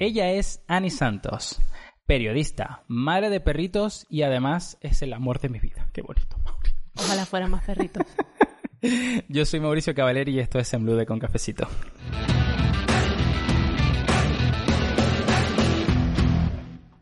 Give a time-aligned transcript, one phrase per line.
[0.00, 1.60] Ella es Annie Santos,
[2.06, 5.88] periodista, madre de perritos y además es el amor de mi vida.
[5.92, 6.70] Qué bonito, Mauri.
[6.94, 8.06] Ojalá fueran más perritos.
[9.28, 11.66] Yo soy Mauricio Cavaleri y esto es En Blue de Con Cafecito.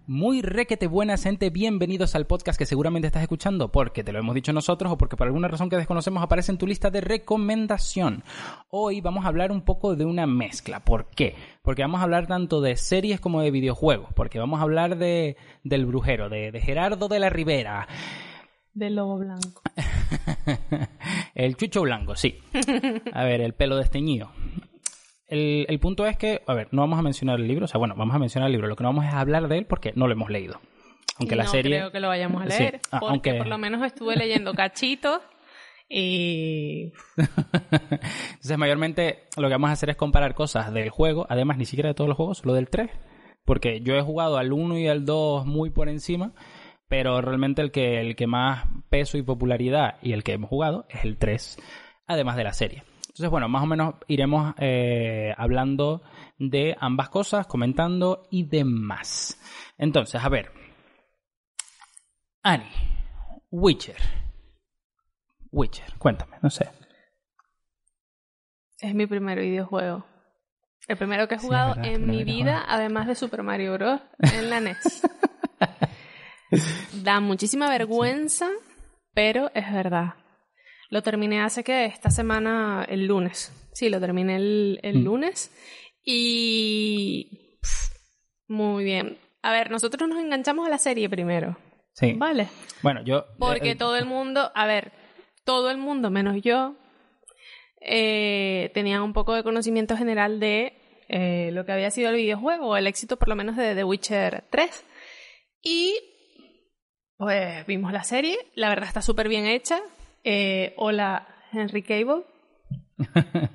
[0.09, 4.37] Muy requete buena gente, bienvenidos al podcast que seguramente estás escuchando porque te lo hemos
[4.37, 8.23] dicho nosotros o porque por alguna razón que desconocemos aparece en tu lista de recomendación.
[8.71, 10.79] Hoy vamos a hablar un poco de una mezcla.
[10.79, 11.35] ¿Por qué?
[11.61, 15.37] Porque vamos a hablar tanto de series como de videojuegos, porque vamos a hablar de
[15.65, 17.89] del brujero, de, de Gerardo de la Ribera.
[18.75, 19.61] Del lobo blanco.
[21.35, 22.39] el chucho blanco, sí.
[23.13, 24.31] A ver, el pelo desteñido.
[25.29, 27.79] El, el, punto es que, a ver, no vamos a mencionar el libro, o sea,
[27.79, 29.67] bueno, vamos a mencionar el libro, lo que no vamos es a hablar de él
[29.67, 30.61] porque no lo hemos leído.
[31.19, 31.79] Aunque la serie.
[31.79, 34.53] creo que lo vayamos a leer, Sí, ah, porque aunque- por lo menos estuve leyendo
[34.55, 35.21] cachitos
[35.89, 36.93] y
[37.71, 41.89] Entonces, mayormente lo que vamos a hacer es comparar cosas del juego, además ni siquiera
[41.89, 42.91] de todos los juegos, solo del 3.
[43.45, 46.33] Porque yo he jugado al 1 y al 2 muy por encima,
[46.89, 50.87] pero realmente el que, el que más peso y popularidad y el que hemos jugado
[50.89, 51.59] es el 3,
[52.09, 52.83] además de la serie.
[53.17, 56.03] Entonces, bueno, más o menos iremos eh, hablando
[56.39, 59.41] de ambas cosas, comentando y demás.
[59.79, 60.53] Entonces, a ver.
[62.43, 62.69] Annie,
[63.51, 63.97] Witcher.
[65.51, 66.69] Witcher, cuéntame, no sé.
[68.81, 70.05] es mi primer videojuego.
[70.87, 73.99] El primero que he Sí, jugado verdad, en mi vida, además de Super Mario Bros.
[74.19, 75.09] en la NES.
[77.03, 78.51] da muchísima vergüenza,
[79.15, 80.17] pero es verdad.
[80.91, 83.53] Lo terminé hace que esta semana, el lunes.
[83.73, 85.05] Sí, lo terminé el, el Mm.
[85.05, 85.51] lunes.
[86.05, 87.59] Y.
[87.61, 87.91] pff,
[88.49, 89.19] muy bien.
[89.43, 91.57] A ver, nosotros nos enganchamos a la serie primero.
[91.93, 92.13] Sí.
[92.15, 92.49] Vale.
[92.83, 93.25] Bueno, yo.
[93.39, 94.93] Porque eh, todo el mundo, a ver,
[95.45, 96.75] todo el mundo menos yo,
[97.81, 102.69] eh, tenía un poco de conocimiento general de eh, lo que había sido el videojuego,
[102.69, 104.85] o el éxito por lo menos de The Witcher 3.
[105.63, 105.95] Y
[107.17, 109.81] pues vimos la serie, la verdad está súper bien hecha.
[110.29, 112.25] Eh, hola, Henry Cable.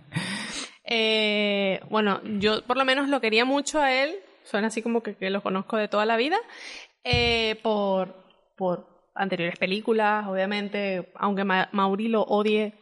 [0.93, 5.15] Eh, bueno, yo por lo menos lo quería mucho a él, suena así como que,
[5.15, 6.35] que lo conozco de toda la vida,
[7.05, 8.13] eh, por,
[8.57, 12.73] por anteriores películas, obviamente, aunque Ma- Mauri lo odie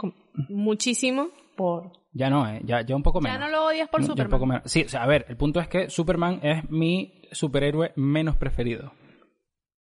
[0.48, 1.92] muchísimo, por...
[2.14, 3.42] Ya no, eh, ya, ya un poco Ya menos.
[3.42, 4.32] no lo odias por Ya un Superman.
[4.32, 4.64] poco menos.
[4.66, 8.92] Sí, o sea, a ver, el punto es que Superman es mi superhéroe menos preferido.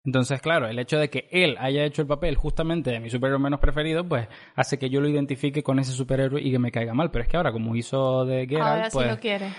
[0.05, 3.39] Entonces, claro, el hecho de que él haya hecho el papel justamente de mi superhéroe
[3.39, 6.93] menos preferido, pues hace que yo lo identifique con ese superhéroe y que me caiga
[6.93, 7.11] mal.
[7.11, 9.49] Pero es que ahora, como hizo de Geralt, Ahora sí pues lo quiere.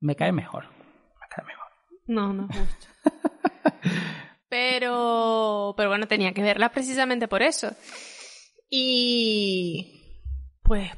[0.00, 0.64] me cae mejor.
[0.68, 1.64] Me cae mejor.
[2.06, 2.86] No, no es justo.
[4.48, 7.70] pero, pero bueno, tenía que verla precisamente por eso.
[8.68, 10.20] Y
[10.62, 10.90] pues,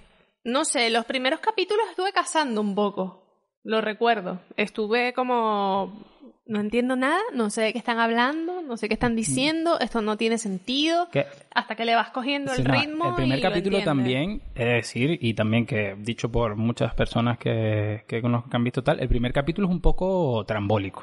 [0.45, 3.23] no sé, los primeros capítulos estuve cazando un poco.
[3.63, 4.41] Lo recuerdo.
[4.57, 6.16] Estuve como
[6.47, 10.01] no entiendo nada, no sé de qué están hablando, no sé qué están diciendo, esto
[10.03, 11.09] no tiene sentido.
[11.55, 13.09] Hasta que le vas cogiendo Sí, el no, ritmo.
[13.09, 17.39] el primer y capítulo también, he de decir, y también que dicho por muchas personas
[17.39, 21.03] que, que conozco que han visto tal, el primer capítulo es un poco trambólico.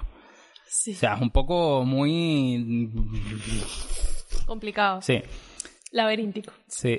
[0.65, 2.89] Sí, O sea, es un poco muy...
[4.45, 5.01] complicado.
[5.01, 5.21] Sí,
[5.91, 6.51] Laberíntico.
[6.67, 6.97] sí.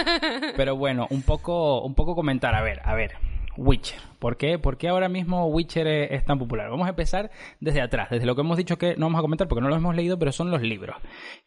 [0.56, 3.12] Pero bueno, un poco, un poco comentar, a ver, a ver,
[3.56, 3.98] Witcher.
[4.18, 4.58] ¿Por qué?
[4.58, 6.70] ¿Por qué ahora mismo Witcher es, es tan popular?
[6.70, 7.30] Vamos a empezar
[7.60, 9.76] desde atrás, desde lo que hemos dicho que no vamos a comentar porque no lo
[9.76, 10.96] hemos leído, pero son los libros.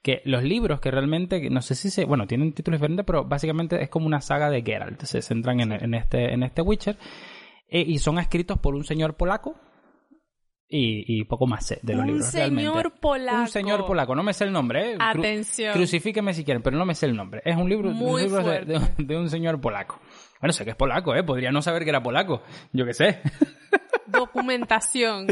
[0.02, 3.81] Que los libros que realmente, no sé si se, bueno, tienen títulos diferentes, pero básicamente
[3.81, 5.02] es como una saga de Geralt.
[5.03, 6.97] Se centran en, en este, en este Witcher.
[7.69, 9.56] Eh, y son escritos por un señor polaco.
[10.75, 12.25] Y, y poco más sé de los Un libros.
[12.28, 13.00] señor realmente.
[13.00, 13.38] polaco.
[13.42, 14.16] Un señor polaco.
[14.16, 14.97] No me sé el nombre, ¿eh?
[14.97, 15.74] Cru- Atención.
[15.74, 17.44] Crucifíqueme si quieren, pero no me sé el nombre.
[17.46, 18.74] Es un libro, un libro de, fuerte.
[18.74, 20.00] de- de un señor polaco.
[20.44, 21.24] Bueno, sé que es polaco, ¿eh?
[21.24, 22.44] Podría no saber que era polaco.
[22.74, 23.22] Yo qué sé.
[24.08, 25.28] Documentación.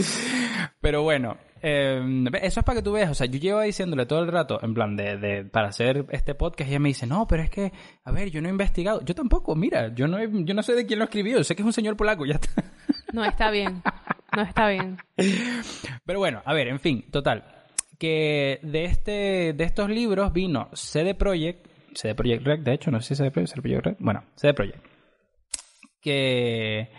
[0.79, 2.01] Pero bueno, eh,
[2.41, 3.11] eso es para que tú veas.
[3.11, 6.33] O sea, yo llevo diciéndole todo el rato, en plan, de, de- para hacer este
[6.33, 7.73] podcast, y ella me dice, no, pero es que,
[8.05, 9.01] a ver, yo no he investigado.
[9.03, 11.43] Yo tampoco, mira, yo no, he- yo no sé de quién lo escribió.
[11.43, 12.63] Sé que es un señor polaco, ya está.
[13.11, 13.83] No está bien.
[14.33, 14.95] No está bien.
[16.05, 17.43] Pero bueno, a ver, en fin, total.
[17.99, 23.01] Que de este, de estos libros vino CD Projekt, CD Projekt Red, de hecho, no
[23.01, 24.79] sé si CD Projekt, CD Projekt Red, bueno, CD Projekt,
[26.01, 26.89] que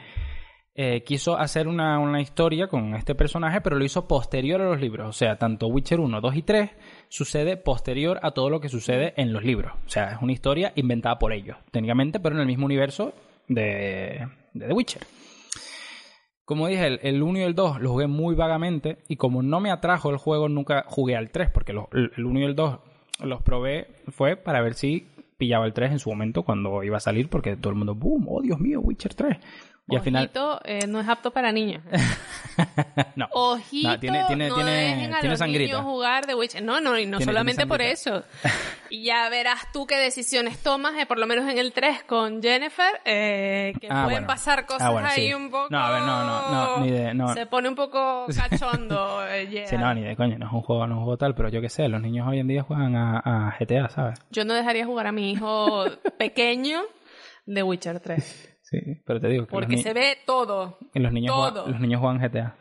[0.74, 4.80] eh, quiso hacer una, una historia con este personaje, pero lo hizo posterior a los
[4.80, 5.08] libros.
[5.08, 6.70] O sea, tanto Witcher 1, 2 y 3
[7.08, 9.72] sucede posterior a todo lo que sucede en los libros.
[9.84, 13.12] O sea, es una historia inventada por ellos, técnicamente, pero en el mismo universo
[13.48, 15.02] de, de The Witcher.
[16.44, 19.60] Como dije, el, el 1 y el 2 los jugué muy vagamente y como no
[19.60, 22.78] me atrajo el juego, nunca jugué al 3 porque el 1 y el 2
[23.20, 25.06] los probé fue para ver si
[25.42, 28.26] pillaba el 3 en su momento cuando iba a salir porque todo el mundo, ¡boom!
[28.28, 29.38] ¡Oh, Dios mío, Witcher 3!
[29.88, 30.24] Y al final...
[30.24, 31.82] Ojito, eh, no es apto para niños.
[33.16, 33.26] no.
[33.32, 35.72] Ojito, No, tiene- tiene- no dejen a tiene los sangrita.
[35.74, 36.62] niños jugar de Witcher.
[36.62, 38.22] No, no, y no Tiene- solamente por eso.
[38.90, 42.42] Y ya verás tú qué decisiones tomas, eh, por lo menos en el 3 con
[42.42, 44.26] Jennifer, eh, que Ah, pueden bueno.
[44.26, 45.32] pasar cosas Ah, bueno, ahí sí.
[45.34, 45.68] un poco...
[45.70, 47.32] No, a ver, no, no, no, ni de- no.
[47.32, 49.26] Se pone un poco cachondo.
[49.28, 51.34] eh, Sí, no, ni de coño, no es un juego, no es un juego tal,
[51.34, 54.20] pero yo qué sé, los niños hoy en día juegan a, a GTA, ¿sabes?
[54.30, 55.86] Yo no dejaría jugar a mi hijo
[56.18, 56.82] pequeño
[57.46, 58.51] de Witcher 3.
[58.72, 60.78] Sí, pero te digo que Porque se ve todo.
[60.92, 61.50] que los niños todo.
[61.52, 62.56] juegan, los niños juegan GTA.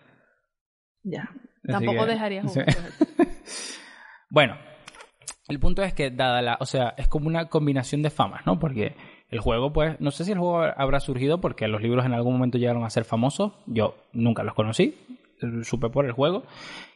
[1.04, 1.22] Ya.
[1.64, 2.60] Así Tampoco que- dejaría sí.
[2.60, 2.68] jugar.
[4.30, 4.58] Bueno,
[5.50, 8.60] el punto es que dada la, o sea, es como una combinación de famas, ¿no?
[8.60, 8.96] Porque
[9.30, 12.34] el juego, pues, no sé si el juego habrá surgido porque los libros en algún
[12.34, 13.54] momento llegaron a ser famosos.
[13.68, 14.96] Yo nunca los conocí,
[15.64, 16.44] supe por el juego.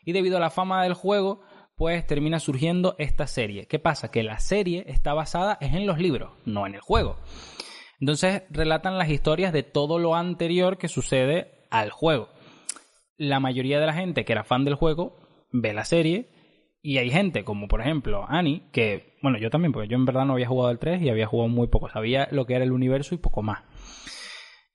[0.06, 1.41] Y debido a la fama del juego,
[1.75, 3.67] pues termina surgiendo esta serie.
[3.67, 4.09] ¿Qué pasa?
[4.12, 7.17] Que la serie está basada es en los libros, no en el juego.
[8.06, 12.30] Entonces relatan las historias de todo lo anterior que sucede al juego.
[13.18, 15.18] La mayoría de la gente que era fan del juego
[15.52, 16.30] ve la serie
[16.84, 20.25] y hay gente como por ejemplo Annie, que, bueno, yo también, porque yo en verdad
[20.25, 22.74] no había jugado el 3 y había jugado muy poco, sabía lo que era el
[22.74, 23.63] universo y poco más.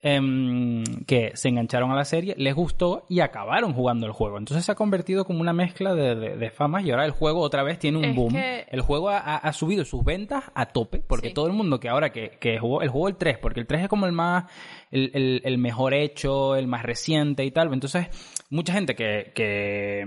[0.03, 4.39] Em, que se engancharon a la serie, les gustó y acabaron jugando el juego.
[4.39, 7.41] Entonces se ha convertido como una mezcla de, de- de famas y ahora el juego
[7.41, 8.33] otra vez tiene un Es boom.
[8.33, 11.35] que- El juego ha, ha- subido sus ventas a tope porque Sí.
[11.35, 13.83] todo el mundo que ahora que, que jugó, el jugó el 3, porque el 3
[13.83, 14.45] es como el más,
[14.91, 17.71] el, el- el mejor hecho, el más reciente y tal.
[17.71, 18.07] Entonces,
[18.49, 20.07] mucha gente que, que,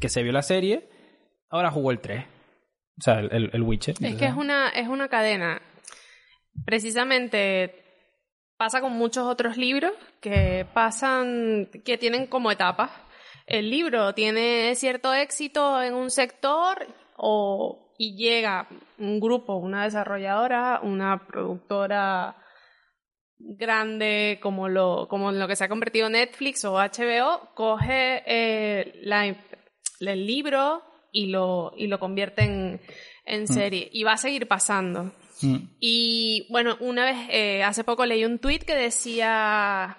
[0.00, 0.88] que se vio la serie,
[1.50, 2.24] ahora jugó el 3.
[2.98, 3.96] O sea, el, el, el Witcher.
[4.00, 5.60] Es que es una, es una cadena.
[6.64, 7.83] Precisamente
[8.64, 12.90] pasa con muchos otros libros que pasan, que tienen como etapas.
[13.46, 16.86] El libro tiene cierto éxito en un sector
[17.18, 18.66] o, y llega
[18.96, 22.38] un grupo, una desarrolladora, una productora
[23.36, 29.26] grande como lo, como lo que se ha convertido Netflix o HBO, coge eh, la,
[29.26, 30.82] el libro
[31.12, 32.80] y lo, y lo convierte en,
[33.26, 33.90] en serie.
[33.92, 35.12] Y va a seguir pasando.
[35.42, 39.96] Mm, Y bueno, una vez, eh, hace poco leí un tweet que decía,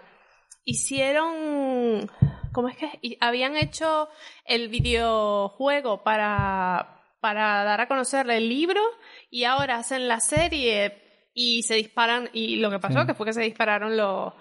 [0.64, 2.10] hicieron,
[2.52, 2.90] ¿cómo es que?
[3.02, 4.10] Y habían hecho
[4.46, 8.82] el videojuego para, para dar a conocer el libro
[9.30, 11.02] y ahora hacen la serie
[11.34, 13.08] y se disparan, y lo que pasó Sí.
[13.08, 14.34] que fue que se dispararon los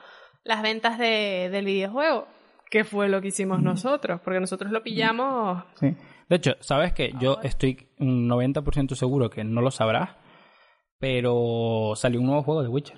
[0.45, 2.29] las ventas de, del videojuego.
[2.71, 5.65] Que fue lo que hicimos nosotros, porque nosotros lo pillamos.
[5.81, 5.95] sí.
[6.29, 10.11] De hecho, sabes que yo estoy un 90% seguro que no lo sabrás,
[11.05, 12.97] pero salió un nuevo juego de Witcher.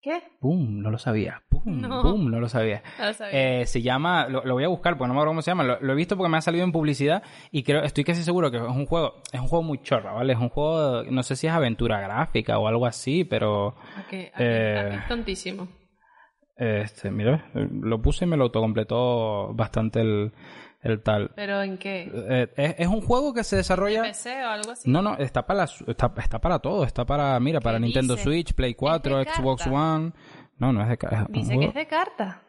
[0.00, 0.22] ¿Qué?
[0.40, 0.80] ¡Pum!
[0.82, 1.42] No lo sabía.
[1.48, 1.80] ¡Pum!
[1.80, 2.00] No.
[2.00, 2.30] ¡Pum!
[2.30, 2.80] No lo sabía.
[2.96, 3.60] No lo sabía.
[3.60, 5.64] Eh, se llama, lo, lo voy a buscar porque no me acuerdo cómo se llama,
[5.64, 8.52] lo, lo he visto porque me ha salido en publicidad y creo, estoy casi seguro
[8.52, 10.32] que es un juego, es un juego muy chorra, ¿vale?
[10.32, 14.30] Es un juego, no sé si es aventura gráfica o algo así, pero ¿A qué?
[14.32, 14.44] ¿A qué?
[14.44, 15.66] eh, ¿A qué es tontísimo?
[16.56, 20.32] este, mira, lo puse y me lo autocompletó bastante el,
[20.82, 21.30] el tal.
[21.34, 22.10] ¿Pero en qué?
[22.12, 24.02] Eh, es, es un juego que se desarrolla...
[24.02, 24.90] ¿PC o algo así?
[24.90, 28.24] No, no, está para, está, está para todo, está para, mira, para ¿Qué Nintendo dice?
[28.24, 29.78] Switch, Play 4, de Xbox carta?
[29.78, 30.12] One.
[30.58, 32.42] No, no es de ca- es un Dice que es de carta.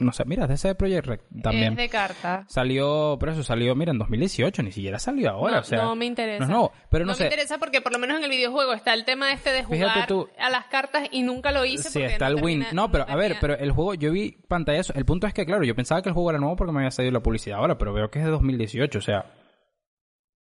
[0.00, 1.72] No sé, mira, de ese Project Red también.
[1.72, 2.44] Es de carta.
[2.48, 5.82] Salió, pero eso salió, mira, en 2018, ni siquiera salió ahora, no, o sea.
[5.82, 6.46] no me interesa.
[6.46, 7.24] no pero no, me sé.
[7.24, 10.28] interesa porque por lo menos en el videojuego está el tema este de jugar tú.
[10.38, 12.66] a las cartas y nunca lo hice Sí, está no el Win.
[12.72, 14.90] No, pero a ver, pero el juego, yo vi pantallas.
[14.94, 16.90] El punto es que, claro, yo pensaba que el juego era nuevo porque me había
[16.90, 19.32] salido la publicidad ahora, pero veo que es de 2018, o sea.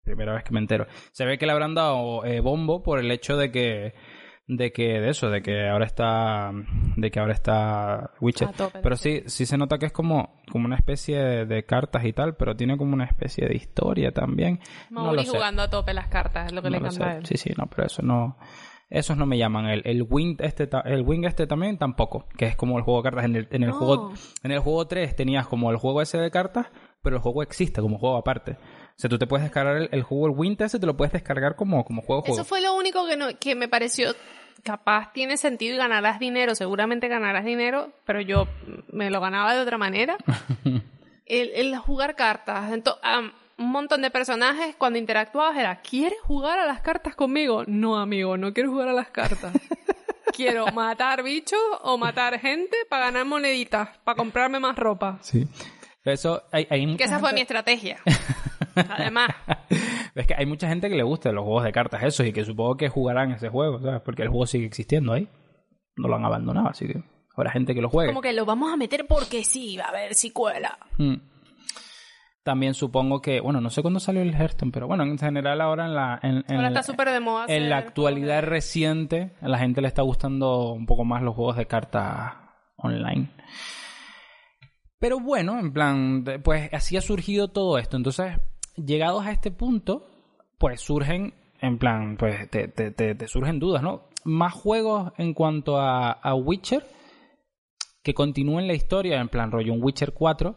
[0.04, 0.88] Primera vez que me entero.
[1.12, 3.94] Se ve que le habrán dado eh, bombo por el hecho de que.
[4.54, 6.52] De que, de eso, de que ahora está.
[6.98, 8.50] De que ahora está Witcher.
[8.50, 9.24] A tope, Pero sí.
[9.28, 12.54] sí, se nota que es como, como una especie de, de cartas y tal, pero
[12.54, 14.60] tiene como una especie de historia también.
[14.90, 15.32] No Mauri sé.
[15.32, 17.26] jugando a tope las cartas, es lo que No le encanta a él.
[17.26, 18.38] Sí, sí, no, pero eso no.
[18.90, 19.68] Esos no me llaman.
[19.68, 22.28] El, el Wing este el Wing este también tampoco.
[22.38, 23.24] Que es como el juego de cartas.
[23.24, 23.76] En el, en el No.
[23.78, 24.14] juego.
[24.44, 26.68] En el juego 3 tenías como el juego ese de cartas,
[27.02, 28.52] pero el juego existe como juego aparte.
[28.52, 31.14] O sea, tú te puedes descargar el, el juego, el Wing ese te lo puedes
[31.14, 32.36] descargar como, como juego juego.
[32.36, 34.12] Eso fue lo único que, no, que me pareció
[34.64, 38.48] capaz tiene sentido y ganarás dinero, seguramente ganarás dinero, pero yo
[38.92, 40.18] me lo ganaba de otra manera.
[41.26, 46.60] el, el jugar cartas, ento- am, un montón de personajes cuando interactuabas era, ¿quieres jugar
[46.60, 47.64] a las cartas conmigo?
[47.68, 49.54] No, amigo, no quiero jugar a las cartas.
[50.36, 55.20] quiero matar bichos o matar gente para ganar moneditas, para comprarme más ropa.
[55.22, 55.48] Sí.
[56.04, 58.00] Eso, hay, hay Que esa fue mi estrategia.
[58.76, 59.30] Además,
[60.16, 62.44] Es que hay mucha gente que le gusta los juegos de cartas esos y que
[62.44, 64.02] supongo que jugarán ese juego, ¿sabes?
[64.02, 65.28] Porque el juego sigue existiendo ahí.
[65.96, 67.02] No lo han abandonado, así que
[67.36, 68.10] habrá gente que lo juegue.
[68.10, 70.78] como que lo vamos a meter porque sí, a ver si cuela.
[70.98, 71.16] Mm.
[72.44, 75.86] También supongo que, bueno, no sé cuándo salió el Hearthstone, pero bueno, en general ahora
[75.86, 77.46] en la, en, en Ahora está súper de moda.
[77.48, 81.56] en la actualidad reciente, a la gente le está gustando un poco más los juegos
[81.56, 82.34] de cartas
[82.78, 83.30] online.
[85.00, 87.96] Pero bueno, en plan, pues así ha surgido todo esto.
[87.96, 88.38] Entonces,
[88.76, 90.08] llegados a este punto,
[90.58, 94.04] pues surgen, en plan, pues te, te- te- te surgen dudas, ¿no?
[94.24, 96.86] Más juegos en cuanto a, a Witcher
[98.04, 100.56] que continúen la historia, en plan rollo un Witcher 4,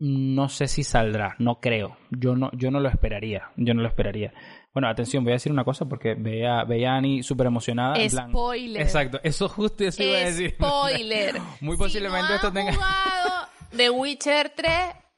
[0.00, 1.96] no sé si saldrá, no creo.
[2.10, 3.50] Yo no, yo no lo esperaría.
[3.56, 4.32] Yo no lo esperaría.
[4.74, 7.94] Bueno, atención, voy a decir una cosa porque veía, veía a Annie súper emocionada.
[7.96, 8.82] en plan- Spoiler.
[8.82, 10.54] Exacto, eso justo eso iba a decir.
[10.54, 11.36] Spoiler.
[11.60, 12.72] Muy posiblemente si no esto tenga.
[12.74, 14.72] jugado The Witcher 3,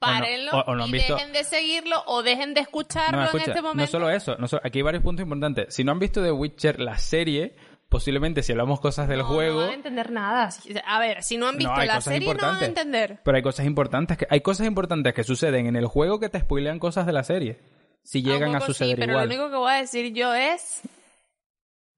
[0.05, 3.37] párenlo o- o no y visto- dejen de seguirlo o dejen de escucharlo No, en
[3.37, 3.81] este momento.
[3.83, 5.73] no solo eso, no solo- aquí hay varios puntos importantes.
[5.73, 7.55] Si no han visto The Witcher, la serie,
[7.89, 9.59] posiblemente si hablamos cosas del No, juego.
[9.59, 10.49] No van a entender nada.
[10.85, 13.19] A ver, si no han visto la serie, no van a entender.
[13.23, 16.39] Pero hay cosas importantes que hay cosas importantes que suceden en el juego que te
[16.39, 17.59] spoilean cosas de la serie.
[18.03, 19.27] Si llegan a suceder sí, pero igual.
[19.29, 20.81] lo único que voy a decir yo es...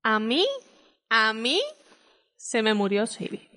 [0.03, 0.45] A mí,
[1.09, 1.61] a mí,
[2.37, 3.56] se me murió Siri.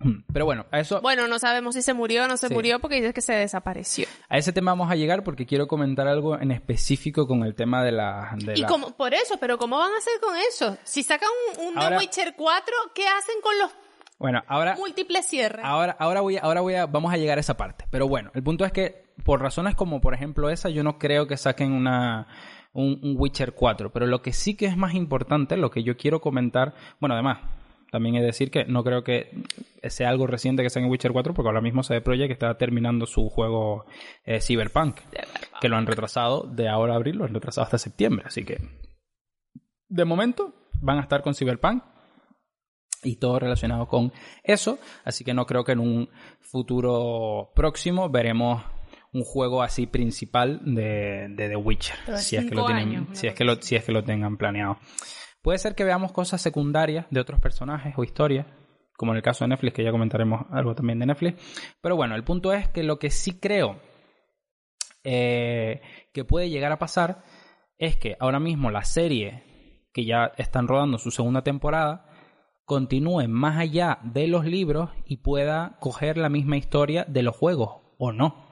[0.32, 2.54] Pero bueno, a eso Bueno, no sabemos si se murió o no se Sí.
[2.54, 4.06] murió porque dices que se desapareció.
[4.28, 7.82] a ese tema vamos a llegar porque quiero comentar algo en específico con el tema
[7.84, 10.76] de la de Y la- como, por eso, pero ¿cómo van a hacer con eso?
[10.84, 11.28] Si sacan
[11.58, 13.70] un, un Ahora- The Witcher 4, ¿qué hacen con los
[14.18, 15.64] Bueno, ahora múltiples cierres?
[15.64, 17.84] Ahora, ahora voy ahora voy a, vamos a llegar a esa parte.
[17.90, 21.26] Pero bueno, el punto es que por razones como por ejemplo esa, yo no creo
[21.26, 22.26] que saquen una
[22.72, 23.90] un, un Witcher 4.
[23.92, 27.38] Pero lo que sí que es más importante, lo que yo quiero comentar, bueno, además,
[27.90, 29.30] también he de decir que no creo que
[29.88, 33.06] sea algo reciente que sea en Witcher 4, porque ahora mismo CD Projekt está terminando
[33.06, 33.86] su juego
[34.24, 34.98] eh, Cyberpunk,
[35.60, 38.24] que lo han retrasado de ahora a abril, lo han retrasado hasta septiembre.
[38.26, 38.58] Así que,
[39.88, 41.82] de momento, van a estar con Cyberpunk
[43.02, 44.12] y todo relacionado con
[44.44, 44.78] eso.
[45.04, 46.08] Así que no creo que en un
[46.40, 48.62] futuro próximo veremos
[49.12, 51.96] un juego así principal de, de The Witcher.
[52.18, 54.36] Si es, que lo tienen, años, si, es que lo, si es que lo tengan
[54.36, 54.78] planeado.
[55.42, 58.46] Puede ser que veamos cosas secundarias de otros personajes o historias,
[58.96, 61.74] como en el caso de Netflix, que ya comentaremos algo también de Netflix.
[61.80, 63.80] Pero bueno, el punto es que lo que sí creo
[65.02, 65.80] eh,
[66.12, 67.22] que puede llegar a pasar
[67.78, 69.44] es que ahora mismo la serie
[69.94, 72.06] que ya están rodando su segunda temporada
[72.66, 77.80] continúe más allá de los libros y pueda coger la misma historia de los juegos
[77.98, 78.49] o no.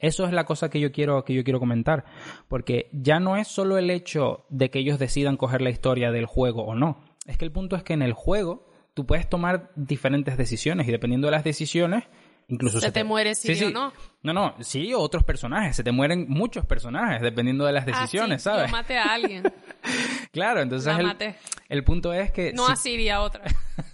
[0.00, 2.04] Eso es la cosa que yo quiero que yo quiero comentar,
[2.48, 6.26] porque ya no es solo el hecho de que ellos decidan coger la historia del
[6.26, 7.02] juego o no.
[7.26, 10.92] Es que el punto es que en el juego tú puedes tomar diferentes decisiones y
[10.92, 12.04] dependiendo de las decisiones
[12.50, 13.92] incluso Se te muere sí o no.
[14.22, 17.90] No, no, sí, o otros personajes, se te mueren muchos personajes dependiendo de las Ah,
[17.90, 18.70] decisiones, sí, ¿sabes?
[18.70, 19.42] Yo maté a alguien.
[20.32, 21.36] Claro, entonces La el, maté.
[21.68, 23.42] el punto es que No si- a otra.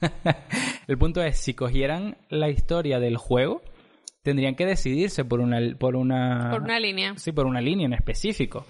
[0.87, 3.63] el punto es si cogieran la historia del juego
[4.25, 7.15] tendrían que decidirse por una por una Por una línea.
[7.17, 8.67] sí por una línea en específico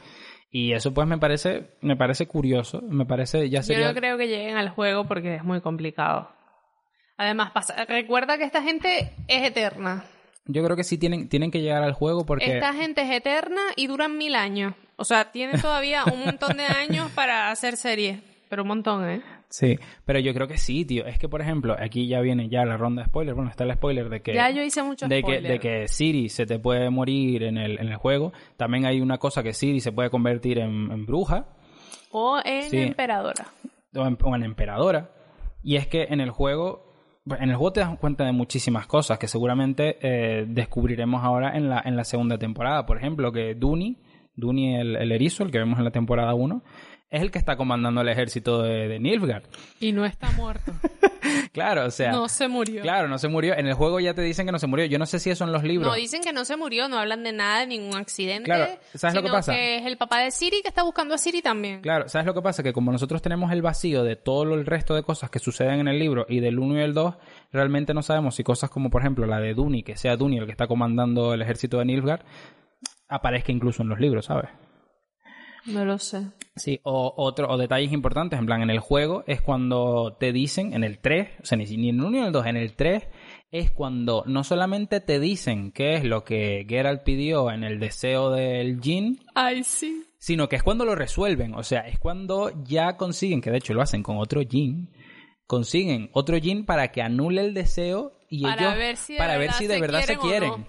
[0.51, 4.19] y eso pues me parece me parece curioso me parece ya Yo sería no creo
[4.19, 6.31] que lleguen al juego porque es muy complicado.
[7.17, 10.05] Además, pasa- recuerda que esta gente es eterna.
[10.47, 13.61] yo creo que sí tienen tienen que llegar al juego porque Esta gente es eterna
[13.77, 14.75] y duran mil años.
[14.97, 18.21] O sea, tienen todavía un montón de años para hacer series.
[18.49, 19.23] Pero un montón, ¿eh?
[19.57, 22.65] Sí pero yo creo que sí tío es que por ejemplo aquí ya viene ya
[22.65, 25.17] la ronda de spoilers bueno está el spoiler de que Ya yo hice mucho de
[25.17, 25.53] que, spoiler.
[25.53, 28.33] de que Siri se te puede morir en el, en el juego.
[28.57, 31.47] También hay una cosa que Siri se puede convertir en, en bruja
[32.11, 32.79] O en Sí.
[32.79, 33.47] emperadora.
[33.97, 35.11] o en, o en emperadora.
[35.63, 36.93] Y es que en el juego,
[37.27, 41.69] en el juego te das cuenta de muchísimas cosas que seguramente eh, descubriremos ahora en
[41.71, 42.85] la, en la segunda temporada.
[42.87, 43.99] Por ejemplo, que Duni,
[44.37, 46.63] Duni el, el erizo, el que vemos en la temporada 1,
[47.11, 49.45] es el que está comandando el ejército de, de Nilfgaard.
[49.81, 50.73] Y no está muerto.
[51.53, 52.13] Claro, o sea...
[52.13, 52.83] No se murió.
[52.83, 53.57] Claro, no se murió.
[53.57, 54.87] En el juego ya te dicen que no se murió.
[54.87, 55.89] Yo no sé si eso en los libros.
[55.89, 58.45] No, dicen que no se murió, no hablan de nada, de ningún accidente.
[58.45, 59.53] Claro, ¿sabes lo que pasa?
[59.53, 61.81] que es el papá de Siri que está buscando a Siri también.
[61.81, 62.63] Claro, ¿sabes lo que pasa?
[62.63, 65.89] Que como nosotros tenemos el vacío de todo el resto de cosas que suceden en
[65.89, 67.15] el libro y del 1 y el 2,
[67.53, 70.47] realmente no sabemos si cosas como, por ejemplo, la de Duni, que sea Duni el
[70.47, 72.25] que está comandando el ejército de Nilfgaard,
[73.09, 74.51] aparezca incluso en los libros, ¿sabes?
[75.67, 76.27] No lo sé.
[76.57, 80.73] Sí, o, otro, o detalles importantes, en plan, en el juego es cuando te dicen,
[80.73, 82.57] en el 3, o sea, ni, ni en el 1 ni en el 2, en
[82.57, 83.03] el 3
[83.55, 88.31] es cuando no solamente te dicen qué es lo que Geralt pidió en el deseo
[88.31, 90.05] del Jin, Ay, sí.
[90.19, 91.55] sino que es cuando lo resuelven.
[91.55, 94.91] O sea, es cuando ya consiguen, que de hecho lo hacen con otro Jin,
[95.47, 99.39] consiguen otro Jin para que anule el deseo y Para ellos ver si de para
[99.39, 100.67] ver si de verdad se quieren.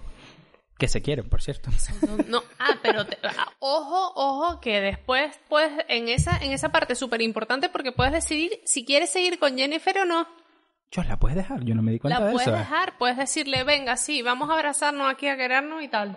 [0.78, 1.70] Que se quieren, por cierto.
[2.06, 6.68] No, no, ah, pero te- ah, ojo, ojo, que después puedes, en esa, en esa
[6.70, 10.28] parte súper importante, porque puedes decidir si quieres seguir con Jennifer o no.
[10.90, 12.56] Yo la puedes dejar, yo no me di cuenta La de puedes eso.
[12.56, 12.58] ¿eh?
[12.60, 16.16] dejar, puedes decirle, venga, sí, vamos a abrazarnos aquí a querernos y tal.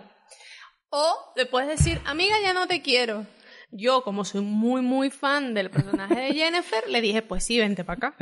[0.90, 3.26] O le puedes decir, amiga, ya no te quiero.
[3.72, 7.84] Yo, como soy muy, muy fan del personaje de Jennifer, le dije, pues sí, vente
[7.84, 8.14] para acá.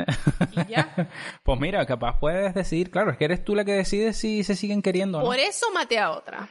[0.53, 0.95] Y ya.
[1.43, 4.55] Pues mira, capaz puedes decidir, claro, es que eres tú la que decides si se
[4.55, 5.27] siguen queriendo o no.
[5.27, 6.49] Por eso maté a otra.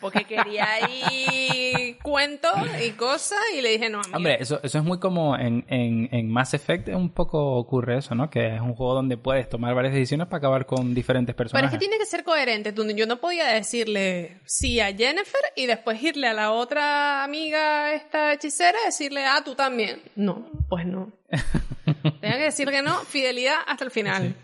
[0.00, 2.52] Porque quería ahí cuentos
[2.86, 4.16] y cosas y le dije, no, amiga.
[4.16, 8.14] Hombre, eso, eso es muy como en, en, en Mass Effect un poco ocurre eso,
[8.14, 8.28] ¿no?
[8.30, 11.52] Que es un juego donde puedes tomar varias decisiones para acabar con diferentes Pero es
[11.52, 11.70] personajes.
[11.78, 12.72] que tiene que ser coherente.
[12.72, 17.92] Tú- Yo no podía decirle sí a Jennifer y después irle a la otra amiga,
[17.94, 20.02] esta hechicera, decirle, ah, tú también.
[20.16, 21.10] No, pues no.
[22.20, 24.34] Tenía que decir que no, fidelidad hasta el final.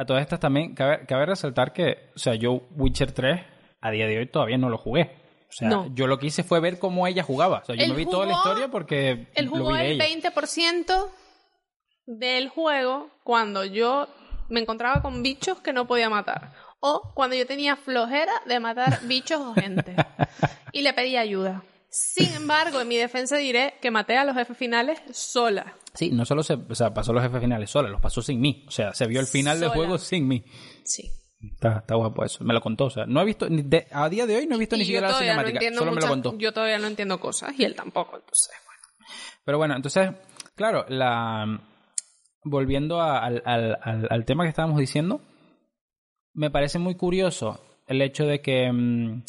[0.00, 3.40] A todas estas también cabe, cabe resaltar que, o sea, yo Witcher 3
[3.82, 5.10] a día de hoy todavía no lo jugué.
[5.46, 5.94] O sea, No.
[5.94, 7.58] yo lo que hice fue ver cómo ella jugaba.
[7.58, 9.90] O sea, yo Él me vi toda la historia porque Él lo jugó vi de
[9.92, 10.06] el ella.
[10.32, 11.08] 20%
[12.06, 14.08] del juego cuando yo
[14.48, 16.54] me encontraba con bichos que no podía matar.
[16.80, 19.94] O cuando yo tenía flojera de matar bichos o gente.
[20.72, 21.62] Y le pedí ayuda.
[21.90, 25.74] Sin embargo, en mi defensa diré que maté a los jefes finales sola.
[25.94, 28.64] Sí, no solo se o sea, pasó los jefes finales sola, los pasó sin mí.
[28.68, 30.44] O sea, se vio el final del juego sin mí.
[30.84, 31.10] Sí.
[31.54, 32.44] Está, está guapo eso.
[32.44, 32.84] Me lo contó.
[32.84, 34.84] O sea, no he visto, de- a día de hoy no he visto ni Y
[34.86, 35.52] siquiera la no cinemática.
[35.58, 36.38] entiendo solo me lo muchas- contó.
[36.38, 38.82] Yo todavía no entiendo cosas y él tampoco, entonces, bueno.
[39.44, 40.10] Pero bueno, entonces,
[40.54, 41.60] claro, la
[42.44, 45.20] volviendo a- al, al- al- al tema que estábamos diciendo,
[46.34, 49.24] me parece muy curioso el hecho de que mm,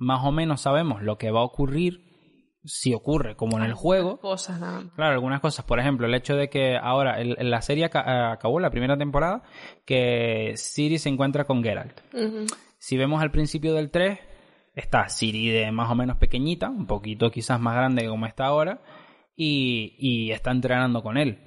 [0.00, 2.08] más o menos sabemos lo que va a ocurrir
[2.64, 4.18] si ocurre, como en el juego.
[4.18, 4.92] Cosas nada más.
[4.94, 5.64] Claro, algunas cosas.
[5.64, 8.96] Por ejemplo, el hecho de que ahora el- en la serie aca- acabó la primera
[8.98, 9.42] temporada,
[9.86, 12.00] que Siri se encuentra con Geralt.
[12.78, 14.18] Si vemos al principio del 3,
[14.74, 18.80] está Siri de más o menos pequeñita, un poquito quizás más grande como está ahora,
[19.36, 21.38] y, y está entrenando con él.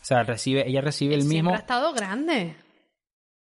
[0.00, 1.50] O sea, recibe, ella recibe el Siempre mismo...
[1.54, 2.56] ha estado grande.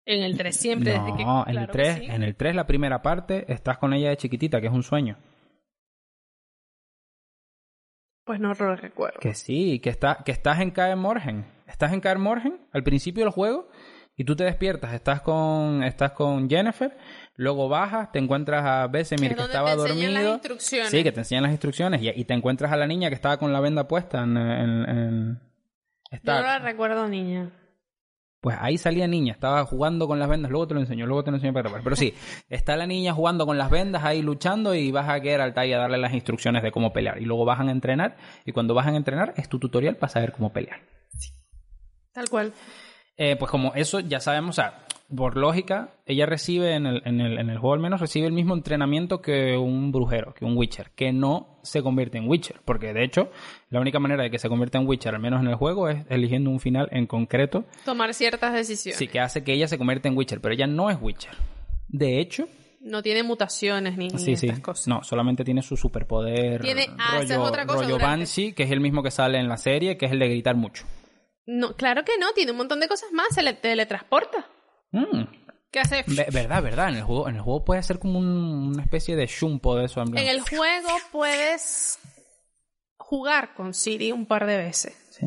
[0.06, 1.24] En el 3 siempre, desde que...
[1.24, 2.06] No, en el claro que 3, sí.
[2.06, 5.18] en el 3 la primera parte, estás con ella de chiquitita, que es un sueño.
[8.26, 9.20] Pues no lo recuerdo.
[9.20, 11.46] Que sí, que, está, que estás en Kaer Morhen.
[11.68, 13.70] Estás en Kaer Morhen al principio del juego
[14.16, 16.96] y tú te despiertas, estás con, estás con Jennifer,
[17.36, 20.34] luego bajas, te encuentras a Besemir Que estaba te enseñan las dormido.
[20.36, 20.89] instrucciones.
[20.92, 23.38] Sí, que te enseñan las instrucciones y, y te encuentras a la niña que estaba
[23.38, 24.38] con la venda puesta en...
[24.38, 25.34] en- en-
[26.12, 27.52] Yo está- no la recuerdo, niña.
[28.43, 31.32] Pues ahí salía niña, estaba jugando con las vendas, luego te lo enseño, luego te
[31.32, 31.82] lo enseño para grabar.
[31.82, 32.13] Pero sí,
[32.49, 35.77] está la niña jugando con las vendas ahí luchando y vas a Geralt ahí a
[35.77, 37.21] darle las instrucciones de cómo pelear.
[37.21, 40.34] Y luego bajan a entrenar y cuando bajan a entrenar es tu tutorial para saber
[40.34, 40.82] cómo pelear.
[42.12, 42.51] Tal cual.
[43.15, 47.21] Eh, pues como eso ya sabemos, o sea, por lógica, ella recibe en el, en,
[47.21, 50.58] el, en el juego al menos, recibe el mismo entrenamiento que un brujero, que un
[50.58, 53.30] Witcher, que no se convierte en Witcher, porque de hecho
[53.69, 56.06] la única manera de que se convierta en Witcher, al menos en el juego, es
[56.10, 58.97] eligiendo un final en concreto, Tomar ciertas decisiones.
[58.97, 61.32] sí, que hace que ella se convierta en Witcher, pero ella no es Witcher.
[61.88, 62.47] De hecho,
[62.82, 64.88] No tiene mutaciones ni, ni sí, sí, estas cosas.
[64.88, 68.63] no, solamente tiene su superpoder Tiene- ah, esa es rollo, otra cosa rollo Banshee, que
[68.63, 70.86] es el mismo que sale en la serie, que es el de gritar mucho.
[71.45, 74.45] No, claro que no, tiene un montón de cosas más, se le teletransporta.
[74.93, 75.23] Mm.
[75.71, 76.03] ¿Qué hace?
[76.08, 76.89] Ve- verdad, verdad.
[76.89, 79.86] En el juego, en el juego puede ser como un- una especie de shumpo de
[79.86, 80.01] eso.
[80.01, 81.99] en En el juego puedes
[82.97, 84.95] jugar con Siri un par de veces.
[85.12, 85.25] Sí.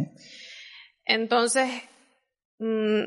[1.05, 1.68] Entonces,
[2.59, 3.02] mm,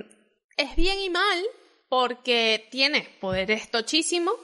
[0.58, 1.44] es bien y mal
[1.90, 4.36] porque tienes poderes tochísimos,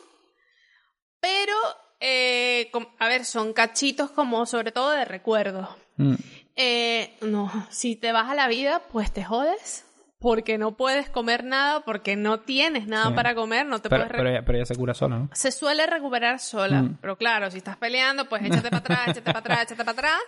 [1.20, 1.54] pero,
[2.00, 5.70] eh, a ver, son cachitos como sobre todo de recuerdos.
[5.98, 6.16] Mm.
[6.56, 9.86] Eh, no, si te vas a la vida, pues te jodes.
[10.28, 13.14] Porque no puedes comer nada, porque no tienes nada Sí.
[13.14, 15.30] para comer, no te Pero, puedes pero, ella, pero ella se cura sola, ¿no?
[15.34, 16.82] se suele recuperar sola.
[16.82, 16.98] Mm.
[17.00, 20.20] Pero claro, si estás peleando, pues échate para atrás, échate para atrás, échate para atrás,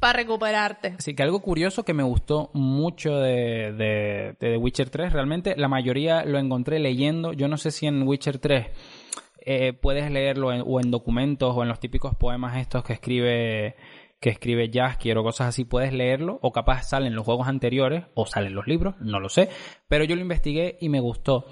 [0.00, 0.94] para recuperarte.
[0.98, 5.54] Así que algo curioso que me gustó mucho de, de, de The Witcher 3, realmente
[5.56, 7.34] la mayoría lo encontré leyendo.
[7.34, 8.68] Yo no sé si en Witcher 3
[9.46, 13.76] eh, puedes leerlo en- o en documentos o en los típicos poemas estos que escribe
[14.24, 18.24] que escribe Jaskier o cosas así, puedes leerlo, o capaz salen los juegos anteriores, o
[18.24, 19.50] salen los libros, no lo sé,
[19.86, 21.44] pero yo lo investigué y me gustó.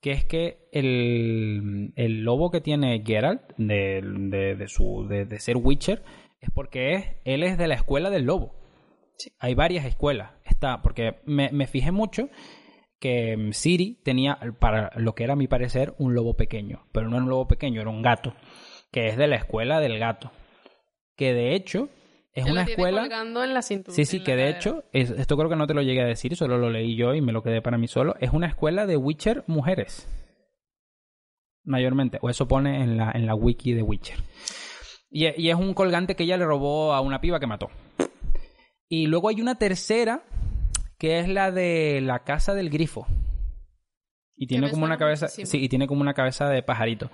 [0.00, 5.38] Que es que el, el lobo que tiene Geralt de, de, de su, de, de
[5.38, 6.02] ser Witcher
[6.40, 8.52] es porque es, él es de la escuela del lobo.
[9.38, 10.32] Hay varias escuelas.
[10.44, 12.30] Está, porque me, me fijé mucho
[12.98, 16.84] que mm, Siri tenía, para lo que era a mi parecer, un lobo pequeño.
[16.90, 18.34] Pero no era un lobo pequeño, era un gato.
[18.90, 20.32] Que es de la escuela del gato.
[21.14, 21.90] Que de hecho
[22.32, 23.00] es una escuela.
[23.02, 24.58] colgando en la cintura, Sí, sí, que de cadera.
[24.58, 27.14] hecho, es- esto creo que no te lo llegué a decir, solo lo leí yo
[27.14, 28.14] y me lo quedé para mí solo.
[28.20, 30.08] Es una escuela de Witcher mujeres.
[31.64, 32.18] Mayormente.
[32.22, 34.18] O eso pone en la, en la wiki de Witcher.
[35.10, 37.68] Y, e- y es un colgante que ella le robó a una piba que mató.
[38.88, 40.22] Y luego hay una tercera,
[40.98, 43.06] que es la de la casa del grifo.
[44.38, 45.46] Y tiene como una cabeza, muchísimo.
[45.46, 47.10] sí, y tiene como una cabeza de pajarito.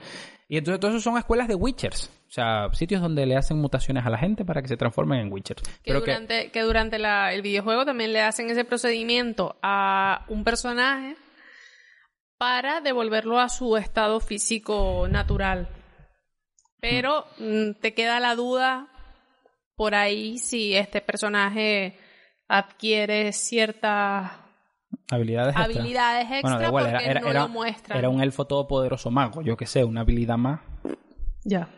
[0.48, 4.04] Y entonces todos esos son escuelas de Witchers, o sea, sitios donde le hacen mutaciones
[4.04, 5.62] a la gente para que se transformen en Witchers.
[5.62, 10.26] Que Pero que durante, que durante la- el videojuego también le hacen ese procedimiento a
[10.28, 11.16] un personaje
[12.36, 15.68] para devolverlo a su estado físico natural.
[16.80, 18.88] Pero mm, te queda la duda
[19.76, 21.98] por ahí si este personaje
[22.48, 24.30] adquiere ciertas
[25.10, 25.64] habilidades extra.
[25.64, 27.98] habilidades extra Bueno, igual, porque era, era, no era- lo muestran.
[27.98, 30.60] era un elfo todopoderoso mago, yo que sé, una habilidad más.
[31.44, 31.68] Ya.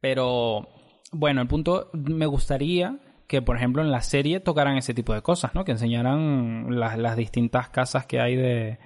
[0.00, 0.68] Pero
[1.12, 5.22] bueno, el punto, me gustaría que, por ejemplo, en la serie tocaran ese tipo de
[5.22, 5.64] cosas, ¿no?
[5.64, 8.78] Que enseñaran las, las distintas casas que hay de,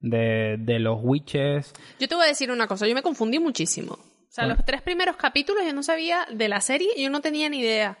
[0.00, 1.72] de, de los witches.
[1.98, 3.94] Yo te voy a decir una cosa, yo me confundí muchísimo.
[3.94, 4.56] O sea, Bueno.
[4.56, 7.96] los tres primeros capítulos yo no sabía de la serie, yo no tenía ni idea.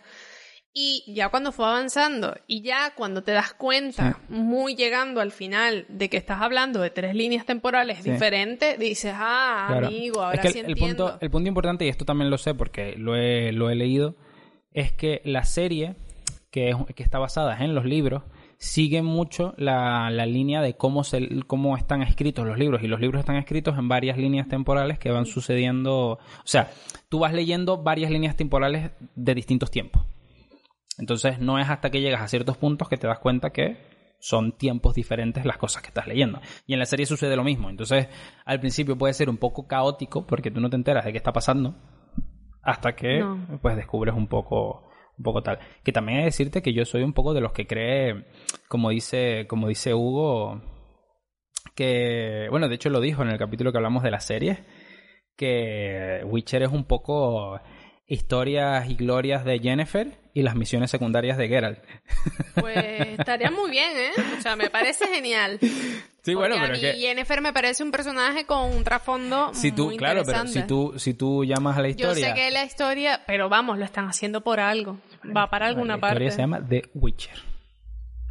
[0.78, 5.86] Y ya cuando fue avanzando, y ya cuando te das cuenta, muy llegando al final,
[5.88, 8.10] de que estás hablando de tres líneas temporales Sí.
[8.10, 9.86] diferentes, dices, ah, Claro.
[9.86, 11.04] amigo, ahora es que sí el entiendo.
[11.06, 14.16] punto, el punto importante, y esto también lo sé porque lo he, lo he leído,
[14.74, 15.94] es que la serie,
[16.50, 18.24] que, es, que está basada en los libros,
[18.58, 22.82] sigue mucho la, la línea de cómo, se, cómo están escritos los libros.
[22.82, 26.12] Y los libros están escritos en varias líneas temporales que van sucediendo.
[26.12, 26.70] O sea,
[27.08, 30.02] tú vas leyendo varias líneas temporales de distintos tiempos.
[30.98, 33.76] Entonces, no es hasta que llegas a ciertos puntos que te das cuenta que
[34.18, 36.40] son tiempos diferentes las cosas que estás leyendo.
[36.66, 37.68] Y en la serie sucede lo mismo.
[37.68, 38.08] Entonces,
[38.44, 41.32] al principio puede ser un poco caótico porque tú no te enteras de qué está
[41.32, 41.74] pasando
[42.62, 43.58] hasta que No.
[43.60, 45.58] pues descubres un poco un poco tal.
[45.82, 48.26] Que también he de decirte que yo soy un poco de los que cree,
[48.68, 50.60] como dice, como dice Hugo,
[51.74, 54.58] que, bueno, de hecho lo dijo en el capítulo que hablamos de las series,
[55.36, 57.60] que Witcher es un poco
[58.06, 61.78] historias y glorias de Jennifer y las misiones secundarias de Geralt.
[62.60, 62.76] Pues
[63.18, 64.10] estaría muy bien, ¿eh?
[64.38, 65.58] O sea, me parece genial.
[66.22, 69.54] Sí, bueno, pero a es mí que Jennifer me parece un personaje con un trasfondo
[69.54, 72.34] si tú, muy claro, pero si tú si tú llamas a la Yo historia, sé
[72.34, 74.98] que la historia, pero vamos, lo están haciendo por algo.
[75.34, 76.24] Va para alguna la parte.
[76.24, 77.38] historia se llama The Witcher,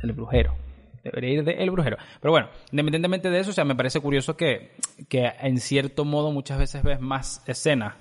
[0.03, 0.55] el brujero.
[1.03, 1.97] Debería ir de El Brujero.
[2.19, 4.71] Pero bueno, independientemente de eso, o sea, me parece curioso que,
[5.07, 7.93] que en cierto modo muchas veces ves más escenas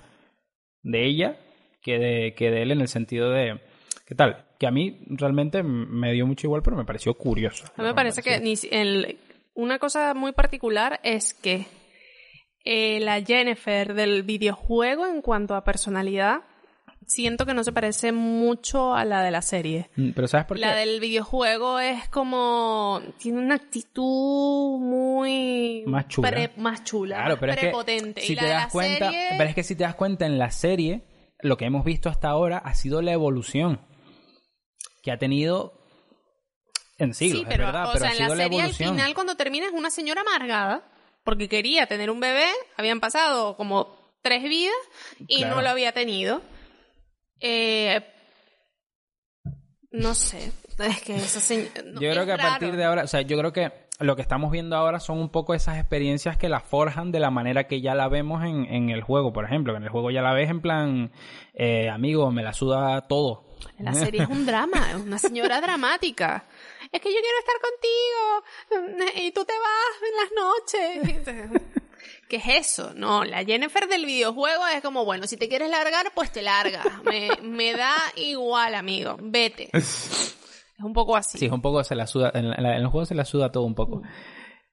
[0.83, 1.37] de ella
[1.83, 3.61] que de, que de él en el sentido de...
[4.05, 4.45] ¿Qué tal?
[4.59, 7.65] Que a mí realmente me dio mucho igual, pero me pareció curioso.
[7.77, 9.19] A mí me parece que ni el-
[9.55, 11.67] una cosa muy particular es que
[12.67, 16.41] eh, la Jennifer del videojuego en cuanto a personalidad
[17.07, 19.91] siento que no se parece mucho a la de la serie.
[19.97, 20.63] Mm, Pero ¿sabes por qué?
[20.63, 26.31] La del videojuego es como tiene una actitud muy Más chula.
[26.31, 28.21] pre- más chula, Claro, pero es que prepotente.
[28.23, 30.51] si y te das cuenta, serie, pero es que si te das cuenta en la
[30.51, 31.03] serie,
[31.41, 33.81] lo que hemos visto hasta ahora ha sido la evolución
[35.05, 35.75] que ha tenido
[36.99, 38.59] en siglos, sí, pero, es verdad, o pero sea, ha en sido la la serie
[38.61, 38.95] al evolución.
[38.97, 40.83] final cuando termina es una señora amargada
[41.25, 44.75] porque quería tener un bebé, habían pasado como tres vidas
[45.29, 45.57] y Claro.
[45.57, 46.41] no lo había tenido.
[47.41, 48.01] Eh,
[49.91, 51.71] no sé, es que esa señora...
[51.85, 54.51] yo creo que a partir de ahora, o sea, yo creo que lo que estamos
[54.51, 57.95] viendo ahora son un poco esas experiencias que la forjan de la manera que ya
[57.95, 59.77] la vemos en, en el juego, por ejemplo.
[59.77, 61.13] En el juego ya la ves en plan,
[61.55, 63.45] eh, amigo, me la suda todo.
[63.79, 66.47] La serie es un drama, es una señora dramática.
[66.93, 67.57] Es que yo quiero estar
[69.01, 71.61] contigo y tú te vas en las noches.
[72.29, 72.93] ¿Qué es eso?
[72.95, 76.87] No, la Jennifer del videojuego es como, bueno, si te quieres largar, pues te largas.
[77.05, 79.17] Me, me da igual, amigo.
[79.21, 79.71] Vete.
[80.79, 81.39] Es un poco así.
[81.39, 83.51] Sí, es un poco se la suda, en, la- en el juego se la suda
[83.53, 84.03] todo un poco.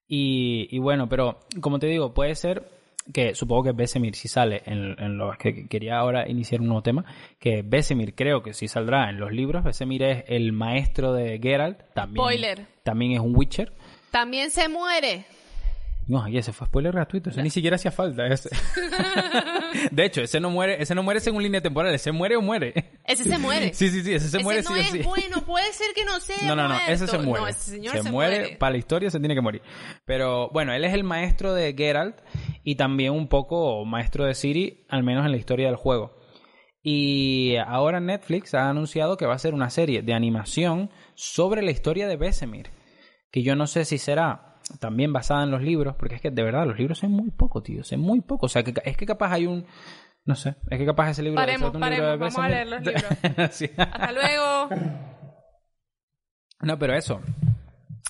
[0.08, 2.68] Y, y bueno, pero como te digo, puede ser
[3.14, 6.84] que supongo que Besemir si sale en, en los que quería ahora iniciar un nuevo
[6.84, 7.04] tema,
[7.40, 9.64] que Besemir creo que sí saldrá en los libros.
[9.64, 12.66] Besemir es el maestro de Geralt, también, Spoiler.
[12.84, 13.74] también es un Witcher.
[14.12, 15.26] También se muere.
[16.12, 18.28] No, aquí ese fue spoiler gratuito, ese ni siquiera hacía falta.
[18.28, 18.50] Ese.
[19.91, 23.00] de hecho, ese no muere, ese no muere según línea temporal, ese muere o muere.
[23.06, 23.74] Ese se muere.
[23.74, 25.02] Sí, sí, sí, ese se Ese muere no sí o es sí.
[25.04, 27.41] bueno, puede ser que no sea No, no, no, ese se muere.
[27.41, 29.62] No, ese señor se, se, muere, para la historia se tiene que morir.
[30.04, 32.17] Pero bueno, él es el maestro de Geralt
[32.65, 36.19] y también un poco maestro de Ciri, al menos en la historia del juego.
[36.84, 41.71] Y ahora Netflix ha anunciado que va a hacer una serie de animación sobre la
[41.71, 42.69] historia de Besemir.
[43.32, 46.43] Que yo no sé si será también basada en los libros, porque es que de
[46.43, 48.45] verdad los libros son muy poco, tío, son muy poco.
[48.45, 49.65] O sea, que es que capaz hay un.
[50.23, 51.36] No sé, es que capaz ese libro.
[51.36, 53.49] Paremos, un libro de paremos, vamos a leer los Besemir.
[53.51, 53.69] Sí.
[53.77, 54.69] Hasta luego.
[56.62, 57.21] No, pero eso.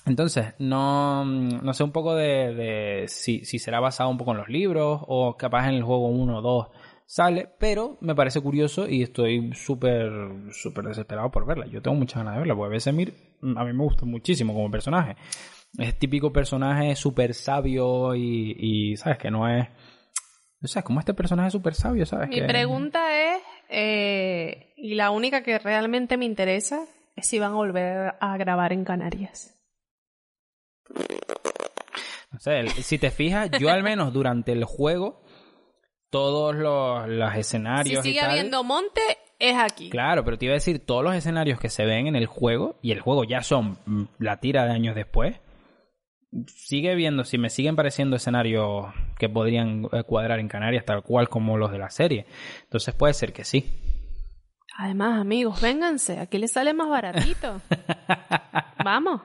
[0.04, 4.38] Entonces, no, no sé un poco de, de si, si será basado un poco en
[4.38, 6.68] los libros o capaz en el juego 1 o 2
[7.12, 10.10] sale, pero me parece curioso y estoy súper,
[10.50, 11.66] súper desesperado por verla.
[11.66, 15.16] Yo tengo muchas ganas de verla, porque Besemir a mí me gusta muchísimo como personaje.
[15.78, 19.18] Es típico personaje súper sabio y, y, ¿sabes?
[19.18, 19.66] Que no es...
[20.62, 22.28] O sea, como este personaje súper sabio, ¿sabes?
[22.28, 22.44] Mi que...
[22.44, 26.84] pregunta es, eh, y la única que realmente me interesa,
[27.16, 29.58] es si van a volver a grabar en Canarias.
[32.30, 35.22] No sé, si te fijas, yo al menos durante el juego,
[36.10, 38.30] todos los, los Si escenarios y sigue tal...
[38.30, 39.00] habiendo monte,
[39.38, 39.90] es aquí.
[39.90, 42.78] Claro, pero te iba a decir, todos los escenarios que se ven en el juego,
[42.82, 45.40] y el juego ya son mm, la tira de años después,
[46.46, 48.86] sigue viendo, si me siguen pareciendo escenarios
[49.18, 52.26] que podrían eh, cuadrar en Canarias, tal cual como los de la serie.
[52.64, 53.78] Entonces puede ser que sí.
[54.76, 57.60] Además, amigos, vénganse, aquí les sale más baratito.
[58.84, 59.20] Vamos.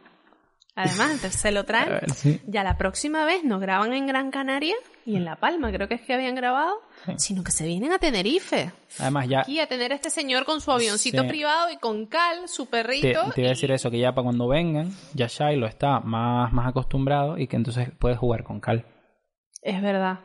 [0.78, 1.90] Además, se lo traen.
[1.90, 2.40] ver, sí.
[2.46, 5.96] Ya la próxima vez no graban en Gran Canaria y en La Palma, creo que
[5.96, 6.82] es que habían grabado,
[7.18, 8.72] sino que se vienen a Tenerife.
[9.00, 11.28] Además ya Aquí a tener a este señor con su avioncito Sí.
[11.28, 13.32] privado y con Cal, su perrito.
[13.34, 16.54] te iba a y- decir eso, que ya para cuando vengan, ya Shiloh está más,
[16.54, 18.86] más acostumbrado y que entonces puedes jugar con Cal.
[19.62, 20.20] Es verdad.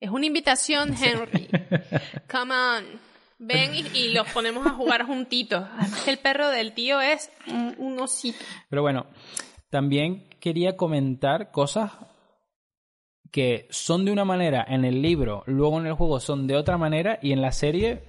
[0.00, 1.48] Es una invitación, Henry.
[2.30, 3.14] Come on.
[3.38, 5.66] Ven y, y los ponemos a jugar juntitos.
[5.78, 8.38] Además que el perro del tío es un, un osito.
[8.70, 9.06] Pero bueno,
[9.74, 11.90] también quería comentar cosas
[13.32, 16.78] que son de una manera en el libro, luego en el juego son de otra
[16.78, 18.04] manera y en la serie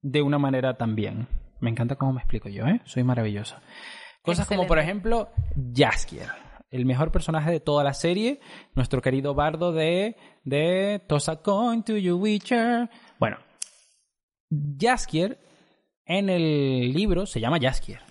[0.00, 1.28] de una manera también.
[1.60, 2.80] Me encanta cómo me explico yo, ¿eh?
[2.86, 3.56] Soy maravilloso.
[4.22, 5.28] Cosas como, por ejemplo,
[5.74, 6.30] Jaskier,
[6.70, 8.40] el mejor personaje de toda la serie,
[8.74, 12.88] nuestro querido bardo de, de Toss a coin to you, Witcher.
[13.20, 13.36] Bueno,
[14.80, 15.36] Jaskier
[16.06, 18.03] en el libro se llama Jaskier.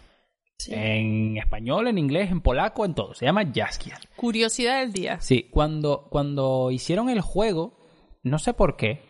[0.70, 3.14] En español, en inglés, en polaco, en todo.
[3.14, 3.98] Se llama Jaskier.
[4.16, 5.20] Curiosidad del día.
[5.20, 7.78] Sí, cuando, cuando hicieron el juego,
[8.24, 9.02] no sé por qué,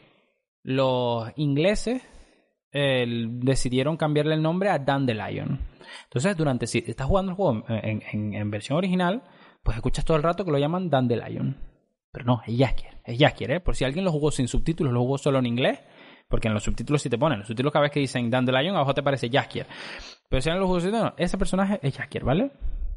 [0.63, 2.01] los ingleses
[2.71, 5.59] eh, decidieron cambiarle el nombre a Dandelion.
[6.05, 9.23] Entonces, durante si estás jugando el juego en, en- en versión original,
[9.63, 11.57] pues escuchas todo el rato que lo llaman Dandelion.
[12.11, 12.97] Pero no, es Jaskier.
[13.05, 13.59] Es Jaskier, ¿eh?
[13.59, 15.79] Por si alguien lo jugó sin subtítulos, lo jugó solo en inglés,
[16.33, 17.37] porque en los subtítulos sí te ponen.
[17.37, 19.67] Los subtítulos cada vez que dicen Dandelion, abajo te parece Jaskier.
[20.27, 22.49] Pero si en los juegos no, ese personaje es Jaskier, ¿vale?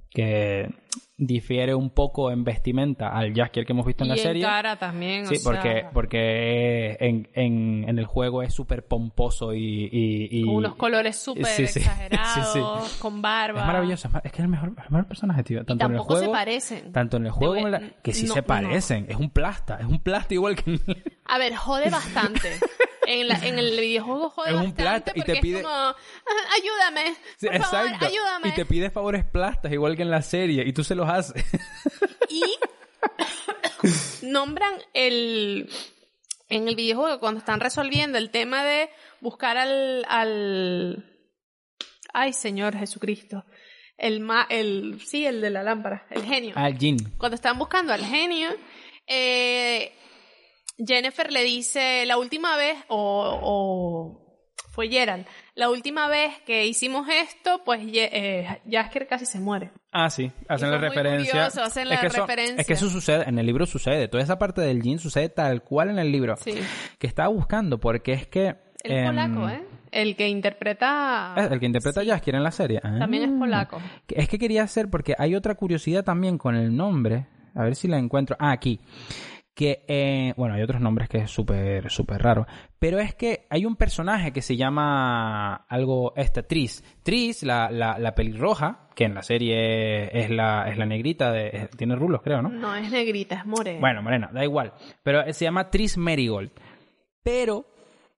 [0.09, 0.70] Que
[1.18, 4.42] difiere un poco en vestimenta al Jaskier que hemos visto en y la en serie.
[4.42, 5.25] cara también.
[5.25, 9.85] o Sí, porque, sea, porque en, en, en el juego es súper pomposo y...
[9.92, 11.79] y- y- con unos colores súper Sí, sí.
[11.81, 13.61] exagerados, Sí, con barba.
[13.61, 15.61] Es maravilloso, es que es el mejor, el mejor personaje, tío.
[15.61, 16.33] Y Tanto en el tampoco se juego...
[16.33, 16.92] parecen.
[16.92, 17.81] Tanto en el juego como en la...
[18.03, 18.46] Que sí no, se no.
[18.46, 19.05] parecen.
[19.11, 19.77] Es un plasta.
[19.79, 20.70] Es un plasta igual que...
[20.70, 22.53] en el- A ver, jode bastante.
[23.06, 25.94] En, la- en el videojuego jode Es un plata y te pide- es como, "Ah,
[26.60, 28.06] ayúdame, favor, exacto.
[28.06, 28.48] ayúdame.
[28.48, 30.64] Y te pide favores plastas igual que en la serie.
[30.66, 31.42] Y tú se los haces.
[32.28, 32.42] Y
[34.22, 35.70] nombran el
[36.48, 38.90] en el videojuego cuando están resolviendo el tema de
[39.20, 41.04] buscar al al
[42.12, 43.44] ay Señor Jesucristo
[43.98, 46.96] el ma el sí el de la lámpara el genio Al Jin.
[47.18, 48.50] cuando están buscando al genio
[49.06, 49.92] eh,
[50.78, 57.08] Jennifer le dice la última vez o, o fue Gerald la última vez que hicimos
[57.08, 61.32] esto pues eh, Jasker casi se muere Ah, sí, hacen Y la referencia.
[61.32, 62.56] curioso, hacen la es que eso, referencia.
[62.60, 64.08] Es que eso sucede, en el libro sucede.
[64.08, 66.36] Toda esa parte del Jin sucede tal cual en el libro.
[66.36, 66.52] sí
[66.98, 68.56] Que estaba buscando, porque es que.
[68.82, 69.64] El em, polaco, ¿eh?
[69.90, 71.34] El que interpreta...
[71.50, 72.78] El que interpreta a Jaskier en la serie.
[72.82, 72.96] Ah.
[72.98, 73.80] También es polaco.
[74.08, 77.26] Es que quería hacer, porque hay otra curiosidad también con el nombre.
[77.54, 78.36] A ver si la encuentro.
[78.38, 78.78] Ah, aquí.
[79.56, 82.46] Que, eh, bueno, hay otros nombres que es súper, súper raro.
[82.78, 86.84] Pero es que hay un personaje que se llama algo, esta, Tris.
[87.02, 91.48] Tris, la, la, la pelirroja, que en la serie es la, es la negrita, de,
[91.48, 92.50] es- tiene rulos, creo, ¿no?
[92.50, 93.80] No es negrita, es morena.
[93.80, 94.74] Bueno, morena, da igual.
[95.02, 96.50] Pero se llama Tris Merigold.
[97.22, 97.64] Pero,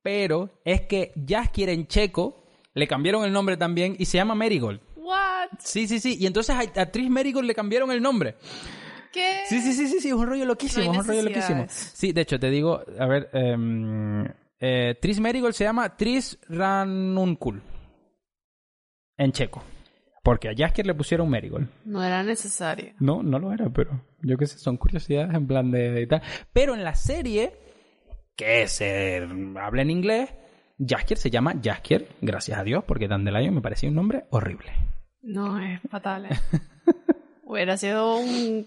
[0.03, 2.43] pero, es que Jaskier en checo
[2.75, 4.81] le cambiaron el nombre también y se llama Merigold.
[4.97, 5.51] ¿What?
[5.61, 6.17] Sí, sí, sí.
[6.19, 8.35] Y entonces a, a Tris Merigold le cambiaron el nombre.
[9.13, 9.43] ¿Qué?
[9.47, 10.09] Sí, sí, sí, sí, sí.
[10.09, 11.67] Es un rollo loquísimo, No hay es un rollo loquísimo.
[11.69, 14.25] Sí, de hecho, te digo, a ver, em,
[14.61, 17.63] eh, Tris Merigold se llama Tris Ranuncul.
[19.17, 19.63] En checo.
[20.23, 21.69] Porque a Jaskier le pusieron Merigold.
[21.85, 22.93] No era necesario.
[23.01, 26.23] No, no lo era, pero yo qué sé, son curiosidades en plan de, de tal.
[26.53, 27.55] Pero en la serie,
[28.37, 30.31] que se habla en inglés,
[30.79, 34.71] Jaskier se llama Jaskier, gracias a Dios, porque Dandelion me parecía un nombre horrible.
[35.23, 36.27] No, es fatal.
[36.27, 36.39] ¿eh?
[37.45, 38.67] Hubiera sido un...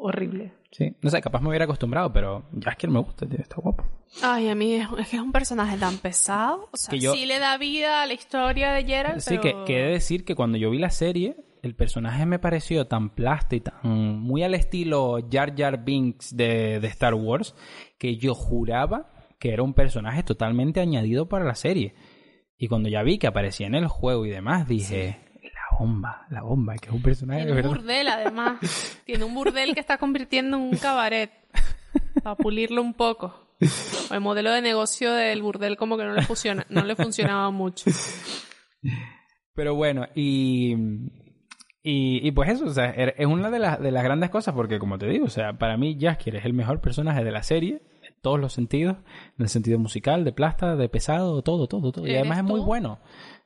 [0.00, 0.52] horrible.
[0.72, 3.84] Sí, no sé, capaz me hubiera acostumbrado, pero Jaskier me gusta, tío, está guapo.
[4.22, 6.68] Ay, a mí es, es que es un personaje tan pesado.
[6.72, 9.64] O sea, Que yo- sí le da vida a la historia de Gerald, Sí, pero...
[9.64, 12.86] que, que he de decir que cuando yo vi la serie, el personaje me pareció
[12.86, 17.54] tan plástico y tan muy al estilo Jar Jar Binks de, de Star Wars,
[17.98, 21.94] que yo juraba que era un personaje totalmente añadido para la serie.
[22.58, 25.18] Y cuando ya vi que aparecía en el juego y demás, dije,
[25.80, 27.70] bomba, la bomba, que es un personaje Tiene un verdad.
[27.70, 28.58] burdel, además.
[29.06, 31.30] Tiene un burdel que está convirtiendo en un cabaret.
[32.22, 33.48] Para pulirlo un poco.
[34.10, 37.90] El modelo de negocio del burdel como que no le, funciona, no le funcionaba mucho.
[39.54, 40.74] Pero bueno, y,
[41.82, 44.54] y, y pues eso, o sea, er- es una de, las de las grandes cosas
[44.54, 47.42] porque como te digo, o sea, para mí Jaskier es el mejor personaje de la
[47.42, 48.96] serie, en todos los sentidos,
[49.38, 52.06] en el sentido musical, de plasta, de pesado, todo, todo, todo.
[52.06, 53.00] Y ¿Eres además es muy bueno.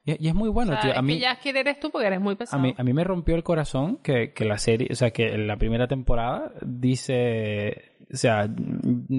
[0.05, 0.93] Y, y es muy bueno, o sea, tío.
[0.93, 2.63] es A mí, que ya eres tú porque eres muy a pesado.
[2.63, 5.47] mí, a mí me rompió el corazón que, que la serie, o sea, que en
[5.47, 8.49] la primera temporada dice, o sea,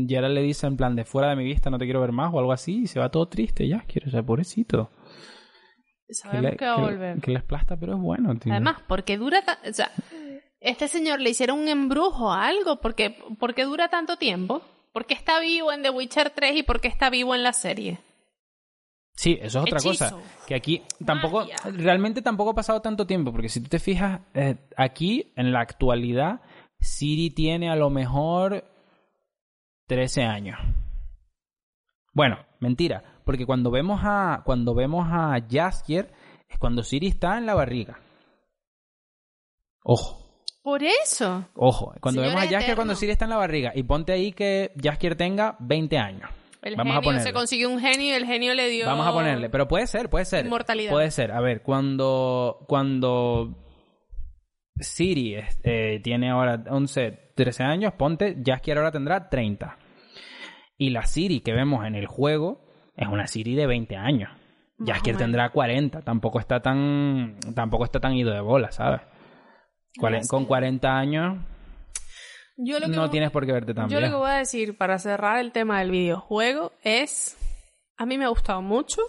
[0.07, 2.31] Geralt le dice en plan de fuera de mi vista, no te quiero ver más
[2.33, 4.91] o algo así, y se va todo triste, Jaskier, o sea, pobrecito.
[6.09, 7.21] Sabemos le- que va a que- volver.
[7.21, 8.51] Que les plasta, pero es bueno, tío.
[8.53, 9.41] Además, porque dura...
[9.67, 9.89] O sea,
[10.59, 12.79] este señor le hicieron un embrujo a algo.
[12.79, 14.61] porque ¿Por qué dura tanto tiempo?
[14.93, 17.53] ¿Por qué está vivo en The Witcher 3 y por qué está vivo en la
[17.53, 17.97] serie?
[19.15, 20.15] Sí, eso es otra Hechizo.
[20.15, 20.45] cosa.
[20.45, 21.57] Que aquí tampoco, Magia.
[21.71, 25.61] realmente tampoco ha pasado tanto tiempo, porque si tú te fijas, eh, aquí en la
[25.61, 26.41] actualidad,
[26.79, 28.65] Siri tiene a lo mejor
[29.87, 30.59] 13 años.
[32.13, 36.11] Bueno, mentira, porque cuando vemos a, cuando vemos a Jaskier,
[36.47, 37.99] es cuando Siri está en la barriga.
[39.83, 40.23] Ojo.
[40.61, 41.45] Por eso.
[41.55, 44.71] Ojo, cuando vemos a Jaskier cuando Siri está en la barriga y ponte ahí que
[44.81, 46.29] Jaskier tenga 20 años.
[46.65, 47.33] El Vamos a genio se ponerle.
[47.33, 48.87] consiguió un genio y el genio le dio...
[48.87, 50.45] Vamos a ponerle, pero puede ser, puede ser.
[50.45, 50.91] Inmortalidad.
[50.91, 51.31] Puede ser.
[51.31, 53.55] A ver, cuando cuando
[54.79, 59.77] Siri eh, tiene ahora 11, 13 años, ponte, Jaskier ahora tendrá 30.
[60.79, 64.31] Y la Siri que vemos en el juego es una Siri de 20 años.
[64.83, 69.01] Jaskier tendrá 40, tampoco está tan tampoco está tan ido de bola, ¿sabes?
[70.01, 70.47] No con sé.
[70.47, 71.37] 40 años
[72.57, 74.35] Yo lo que no voy- tienes por qué verte tan Yo lo que voy a
[74.35, 77.37] decir para cerrar el tema del videojuego es,
[77.97, 79.01] a mí me ha gustado mucho,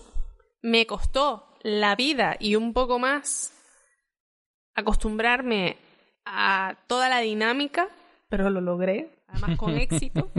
[0.62, 3.52] me costó la vida y un poco más
[4.74, 5.76] acostumbrarme
[6.24, 7.88] a toda la dinámica,
[8.28, 10.30] pero lo logré, además con éxito,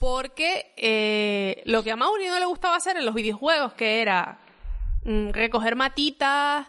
[0.00, 4.38] porque eh, lo que a Mauri no le gustaba hacer en los videojuegos, que era
[5.04, 6.66] mm, recoger matitas,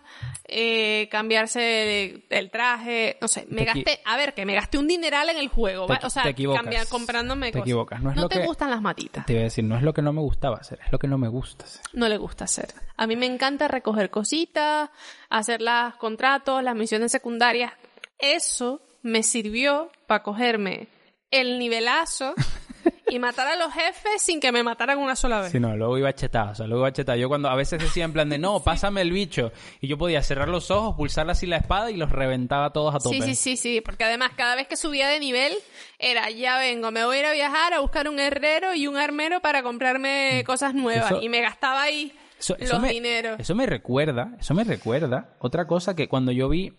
[0.47, 4.87] eh, cambiarse el traje, no sé, me Te gasté, a ver, que me gasté un
[4.87, 6.61] dineral en el juego, Te o sea, te equivocas.
[6.63, 7.67] cambiar, comprándome Te cosas.
[7.67, 9.75] equivocas, no es no lo te que- gustan las matitas, Te iba a decir, no
[9.75, 11.81] es lo que no me gustaba hacer, es lo que no me gusta hacer.
[11.93, 12.67] no le gusta hacer.
[12.95, 14.89] A mí me encanta recoger cositas,
[15.29, 17.73] hacer los contratos, las misiones secundarias.
[18.17, 20.87] Eso me sirvió para cogerme
[21.29, 22.33] el nivelazo
[23.09, 25.51] y matar a los jefes sin que me mataran una sola vez.
[25.51, 27.17] Sí, no, luego iba chetado, o sea, luego iba chetado.
[27.17, 29.51] Yo cuando a veces decía en plan de, no, pásame el bicho.
[29.81, 32.99] Y yo podía cerrar los ojos, pulsar así la espada y los reventaba todos a
[32.99, 33.15] tope.
[33.15, 35.53] Sí, sí, sí, sí, porque además cada vez que subía de nivel
[35.99, 38.97] era, ya vengo, me voy a ir a viajar a buscar un herrero y un
[38.97, 41.11] armero para comprarme cosas nuevas.
[41.11, 41.15] Mm.
[41.15, 43.39] Eso- y me gastaba ahí Eso, eso los me, dineros.
[43.39, 45.35] Eso me recuerda, eso me recuerda.
[45.39, 46.73] Otra cosa que cuando yo vi,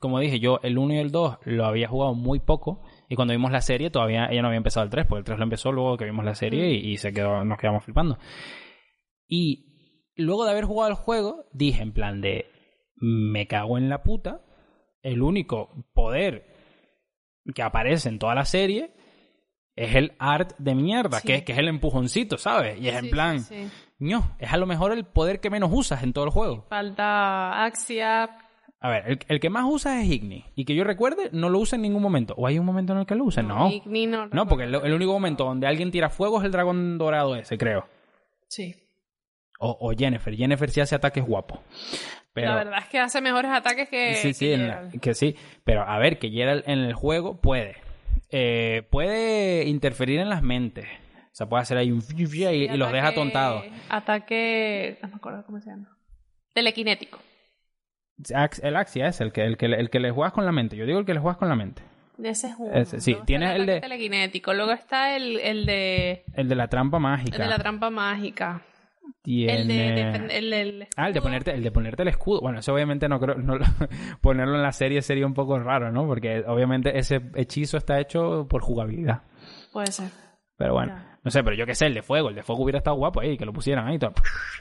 [0.00, 2.82] como dije, yo el 1 y el 2 lo había jugado muy poco.
[3.08, 5.38] Y cuando vimos la serie, todavía ella no había empezado el 3, porque el 3
[5.38, 8.18] lo empezó luego que vimos la serie y, y se quedó, nos quedamos flipando.
[9.28, 12.46] Y luego de haber jugado el juego, dije en plan de,
[12.96, 14.40] me cago en la puta,
[15.02, 16.46] el único poder
[17.54, 18.92] que aparece en toda la serie
[19.76, 21.26] es el art de mierda, Sí.
[21.28, 22.80] que, es, que es el empujoncito, ¿sabes?
[22.80, 25.70] Y es Sí, en plan, sí, ño, es a lo mejor el poder que menos
[25.72, 26.66] usas en todo el juego.
[26.68, 28.38] Falta Axia.
[28.80, 30.44] A ver, el, el que más usas es Igni.
[30.54, 32.34] Y que yo recuerde, no lo usa en ningún momento.
[32.36, 33.42] ¿O hay un momento en el que lo use?
[33.42, 33.70] No.
[33.70, 36.98] Igni no No, porque el, el único momento donde alguien tira fuego es el dragón
[36.98, 37.86] dorado ese, creo.
[38.48, 38.74] Sí.
[39.58, 40.34] O, o Jennifer.
[40.36, 41.60] Jennifer sí hace ataques guapos.
[42.34, 44.14] Pero, La verdad es que hace mejores ataques que.
[44.16, 45.34] sí, sí, que la- que sí.
[45.64, 47.76] Pero a ver, que Geralt en el juego puede.
[48.30, 50.84] Eh, puede interferir en las mentes.
[50.84, 52.02] O sea, puede hacer ahí un...
[52.14, 53.64] y, y los deja tontados.
[53.88, 54.98] Ataque.
[55.02, 55.96] No me acuerdo cómo se llama.
[56.52, 57.18] Telequinético.
[58.62, 60.76] El Axia es el que, el, que, el que le juegas con la mente.
[60.76, 61.82] Yo digo el que le juegas con la mente.
[62.22, 62.72] Ese es uno.
[62.72, 63.10] Ese, sí.
[63.12, 64.54] Luego Tienes el de- telequinético.
[64.54, 66.24] Luego está el, el de.
[66.34, 67.36] El de la trampa mágica.
[67.36, 68.62] El de la trampa mágica.
[69.22, 69.52] Tiene...
[69.52, 70.38] El de.
[70.38, 72.40] el Ah, el de ponerte, el de ponerte el escudo.
[72.40, 73.66] Bueno, eso obviamente no creo, no, lo-
[74.20, 76.06] ponerlo en la serie sería un poco raro, ¿no?
[76.06, 79.22] Porque obviamente ese hechizo está hecho por jugabilidad.
[79.72, 80.08] Puede ser.
[80.56, 81.15] Pero bueno, Ya.
[81.26, 83.20] No sé, pero yo qué sé, el de fuego, el de fuego hubiera estado guapo
[83.20, 84.12] ahí, que lo pusieran ahí, todo,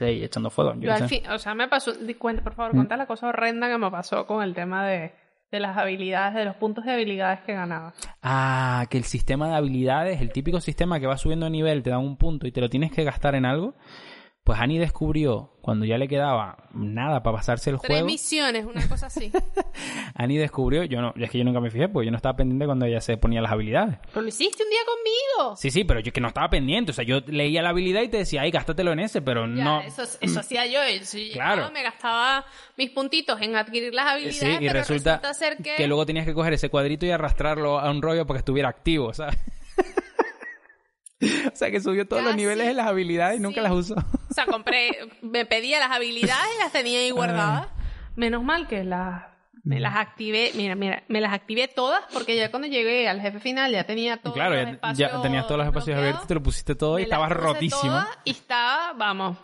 [0.02, 0.74] ahí echando fuego.
[0.74, 1.22] Yo Yo qué al fin.
[1.30, 1.94] O sea, me pasó.
[2.20, 2.78] cuenta, por favor, Mm.
[2.78, 5.14] cuenta la cosa horrenda que me pasó con el tema de.
[5.52, 7.94] De las habilidades, de los puntos de habilidades que ganaba.
[8.22, 11.92] Ah, que el sistema de habilidades, el típico sistema que va subiendo de nivel, te
[11.92, 13.76] da un punto y te lo tienes que gastar en algo.
[14.46, 18.88] Pues Annie descubrió, cuando ya le quedaba nada para pasarse el Tres juego, misiones, una
[18.88, 19.32] cosa así.
[20.14, 22.68] Annie descubrió, yo no, es que yo nunca me fijé, porque yo no estaba pendiente
[22.68, 23.98] cuando ella se ponía las habilidades.
[24.14, 25.56] Pero lo hiciste un día conmigo.
[25.58, 28.08] Sí, sí, pero yo que no estaba pendiente, o sea, yo leía la habilidad y
[28.10, 29.82] te decía, ay, gástatelo en ese, pero Ya, no...
[29.82, 30.74] eso, eso hacía yo.
[30.74, 31.02] yo
[31.34, 31.56] Claro.
[31.56, 32.46] llegaba, me gastaba
[32.78, 35.88] mis puntitos en adquirir las habilidades, Sí, y pero resulta, ser que...
[35.88, 39.12] luego tenías que coger ese cuadrito y arrastrarlo a un rollo para que estuviera activo,
[39.12, 39.38] ¿sabes?
[41.54, 43.96] o sea, que subió todos los niveles de las habilidades y nunca las usó.
[44.30, 44.92] O sea, compré,
[45.22, 47.68] me pedía las habilidades y las tenía ahí guardadas.
[48.16, 49.24] Menos mal que las,
[49.64, 53.40] me las activé, mira, mira, me las activé todas porque ya cuando llegué al jefe
[53.40, 56.34] final ya tenía todos claro, los ya, espacios ya tenías todos los espacios abiertos, te
[56.36, 58.00] lo pusiste todo y estabas rotísimo.
[58.24, 59.38] Y estaba, vamos,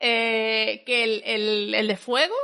[0.00, 2.34] eh, que el, el, el de fuego,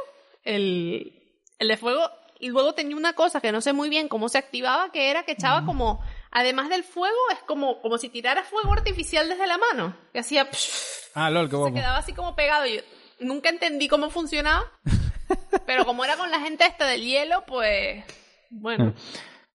[0.44, 1.22] el,
[1.58, 2.08] el de fuego,
[2.38, 5.24] y luego tenía una cosa que no sé muy bien cómo se activaba, que era
[5.24, 6.00] que echaba como,
[6.34, 9.96] además del fuego, es como, como si tirara fuego artificial desde la mano.
[10.12, 10.48] Que hacía,
[11.14, 11.74] Ah, lol, qué se guapo.
[11.74, 12.66] quedaba así como pegado.
[12.66, 12.82] Yo
[13.20, 14.70] nunca entendí cómo funcionaba.
[15.66, 18.04] pero como era con la gente esta del hielo, pues,
[18.50, 18.92] bueno.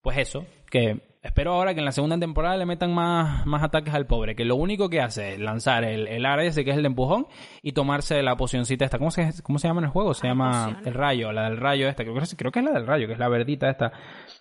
[0.01, 3.93] Pues eso, que espero ahora que en la segunda temporada le metan más, más ataques
[3.93, 6.77] al pobre, que lo único que hace es lanzar el, el área ese que es
[6.77, 7.27] el de empujón
[7.61, 8.97] y tomarse la pocioncita esta.
[8.97, 10.13] ¿Cómo se, cómo se llama en el juego?
[10.13, 10.87] Se Ah, llama pociones.
[10.87, 12.03] el rayo, la del rayo esta.
[12.03, 13.91] Creo que, es- creo que es la del rayo, que es la verdita esta.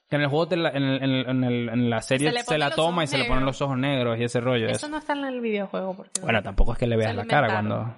[0.08, 2.70] Que en el juego, te la- en, el- en el- en la serie Se la
[2.70, 4.66] toma y se le ponen los ojos negros y ese rollo.
[4.66, 4.88] Eso eso.
[4.88, 5.94] no está en el videojuego.
[5.96, 7.94] Porque Bueno, tampoco es que le veas la cara cuando...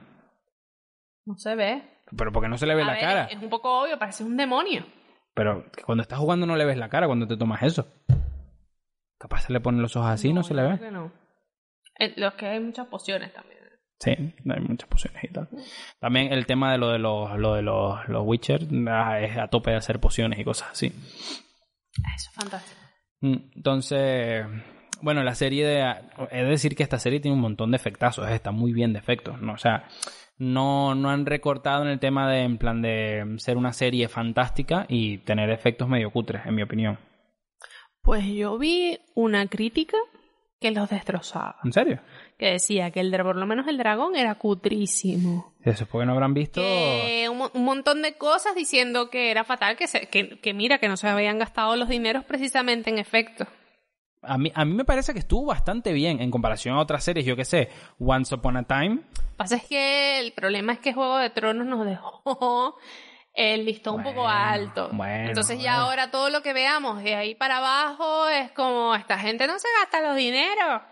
[1.26, 1.82] No se ve.
[2.16, 3.24] Pero porque no se le ve A la ver, cara.
[3.26, 4.82] Es un poco obvio, parece un demonio.
[5.34, 7.86] Pero cuando estás jugando no le ves la cara cuando te tomas eso.
[9.18, 10.78] Capaz se le ponen los ojos así, no, se le ve.
[10.78, 11.12] que no.
[11.96, 13.58] En los que hay muchas pociones también.
[14.00, 15.48] Sí, hay muchas pociones y tal.
[15.98, 19.48] También el tema de lo de los, lo de los, los Witcher ah, es a
[19.48, 20.92] tope de hacer pociones y cosas así.
[22.04, 22.80] Ah, Eso es fantástico.
[23.22, 24.46] Mm, Entonces,
[25.02, 25.94] bueno, la serie de...
[26.30, 29.00] De decir que esta serie tiene un montón de efectazos, eh, está muy bien de
[29.00, 29.54] efectos, ¿no?
[29.54, 29.88] O sea,
[30.36, 34.86] no, no han recortado en el tema de, en plan de ser una serie fantástica
[34.88, 37.00] y tener efectos medio cutres, en mi opinión.
[38.08, 39.98] Pues yo vi una crítica
[40.60, 41.56] que los destrozaba.
[41.62, 42.00] ¿En serio?
[42.38, 45.52] Que decía que el por lo menos el dragón era cutrísimo.
[45.62, 46.58] Eso es porque no habrán visto...
[46.58, 50.78] Que un, un montón de cosas diciendo que era fatal, que, se- que, que mira,
[50.78, 53.46] que no se habían gastado los dineros precisamente en efectos.
[54.22, 57.26] A mí, a mí me parece que estuvo bastante bien en comparación a otras series,
[57.26, 57.68] yo que sé,
[58.00, 59.00] Once Upon a Time.
[59.36, 62.76] pasa es que el problema es que Juego de Tronos nos dejó
[63.38, 64.90] el listón un poco alto.
[64.92, 69.16] bueno, Entonces ya ahora todo lo que veamos de ahí para abajo es como esta
[69.16, 70.82] gente no se gasta los dineros.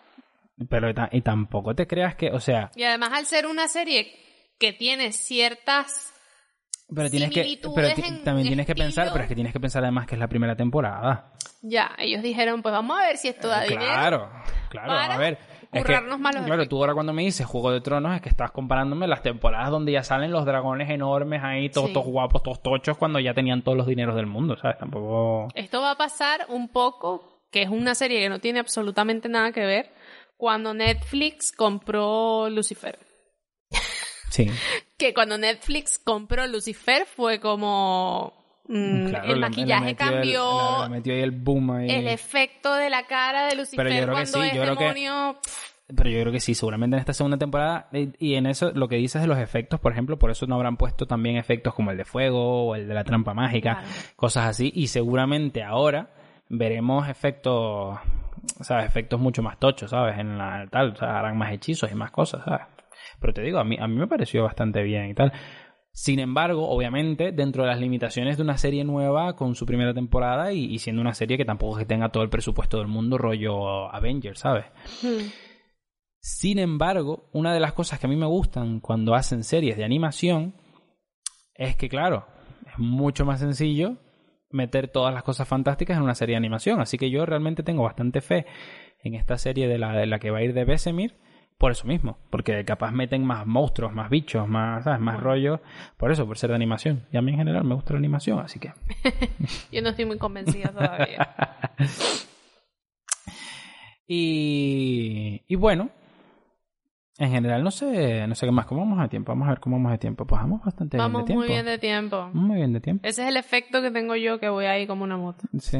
[0.70, 4.16] Pero y tampoco te creas que, o sea, Y además al ser una serie
[4.58, 6.14] que tiene ciertas
[6.94, 7.88] pero tienes que, pero
[8.22, 10.54] también tienes que pensar, pero es que tienes que pensar además que es la primera
[10.54, 11.32] temporada.
[11.62, 13.82] ya, ellos dijeron, pues vamos a ver si esto da dinero.
[13.84, 14.30] Claro,
[14.68, 15.38] claro, para a ver.
[15.72, 18.22] Es que, currarnos más los claro, tú ahora cuando me dices Juego de Tronos es
[18.22, 21.92] que estás comparándome las temporadas donde ya salen los dragones enormes ahí, todos, Sí.
[21.92, 24.78] todos guapos, todos tochos, cuando ya tenían todos los dineros del mundo, ¿sabes?
[24.78, 25.48] Tampoco...
[25.54, 29.52] Esto va a pasar un poco, que es una serie que no tiene absolutamente nada
[29.52, 29.92] que ver,
[30.36, 32.98] cuando Netflix compró Lucifer.
[34.30, 34.48] Sí.
[34.98, 38.45] Que cuando Netflix compró Lucifer fue como...
[38.68, 41.90] mm, Claro, el le maquillaje el- cambió, le- le metió ahí el boom ahí.
[41.90, 44.62] el efecto de la cara de Lucifer Pero yo creo que cuando sí, es yo
[44.62, 45.36] creo que- demonio...
[45.96, 48.88] Pero yo creo que sí, seguramente en esta segunda temporada, y y en eso lo
[48.88, 51.92] que dices de los efectos, por ejemplo, por eso no habrán puesto también efectos como
[51.92, 53.88] el de fuego o el de la trampa mágica, Claro.
[54.16, 56.10] cosas así, y seguramente ahora
[56.48, 58.00] veremos efectos,
[58.62, 58.86] ¿sabes?
[58.86, 60.18] Efectos mucho más tochos, ¿sabes?
[60.18, 62.66] En la tal, o sea, harán más hechizos y más cosas, ¿sabes?
[63.20, 65.32] Pero te digo, a mí, a mí me pareció bastante bien y tal.
[65.96, 70.52] Sin embargo, obviamente, dentro de las limitaciones de una serie nueva con su primera temporada
[70.52, 73.16] y, y siendo una serie que tampoco es que tenga todo el presupuesto del mundo
[73.16, 74.66] rollo Avengers, ¿sabes?
[75.02, 75.26] Hmm.
[76.20, 79.84] Sin embargo, una de las cosas que a mí me gustan cuando hacen series de
[79.84, 80.54] animación
[81.54, 82.26] es que, claro,
[82.66, 83.96] es mucho más sencillo
[84.50, 86.78] meter todas las cosas fantásticas en una serie de animación.
[86.78, 88.44] Así que yo realmente tengo bastante fe
[89.02, 91.16] en esta serie de la, de la que va a ir de Besemir
[91.58, 92.18] por eso mismo.
[92.30, 95.00] Porque capaz meten más monstruos, más bichos, más, ¿sabes?
[95.00, 95.28] más Bueno.
[95.30, 95.60] rollos.
[95.96, 97.06] Por eso, por ser de animación.
[97.12, 98.72] Y a mí en general me gusta la animación, así que...
[99.72, 101.28] Yo no estoy muy convencida todavía.
[104.08, 105.90] Y, y bueno,
[107.18, 109.58] en general no sé, no sé qué más, cómo vamos de tiempo, vamos a ver
[109.60, 110.24] cómo vamos de tiempo.
[110.26, 111.52] Pues vamos bastante Vamos bien de muy tiempo.
[111.64, 112.30] bien de tiempo.
[112.32, 113.06] Muy bien de tiempo.
[113.08, 115.44] Ese es el efecto que tengo yo que voy ahí como una moto.
[115.58, 115.76] Sí,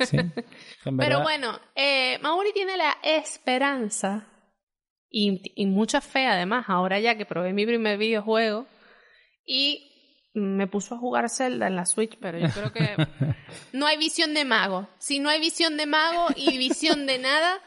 [0.00, 0.16] sí.
[0.98, 4.26] Pero bueno, eh, Mauri tiene la esperanza
[5.10, 8.66] y, y mucha fe además, ahora ya que probé mi primer videojuego
[9.44, 9.86] y
[10.34, 12.96] me puso a jugar Zelda en la Switch, pero yo creo que
[13.72, 14.88] no hay visión de mago.
[14.98, 17.58] Si no hay visión de mago y visión de nada,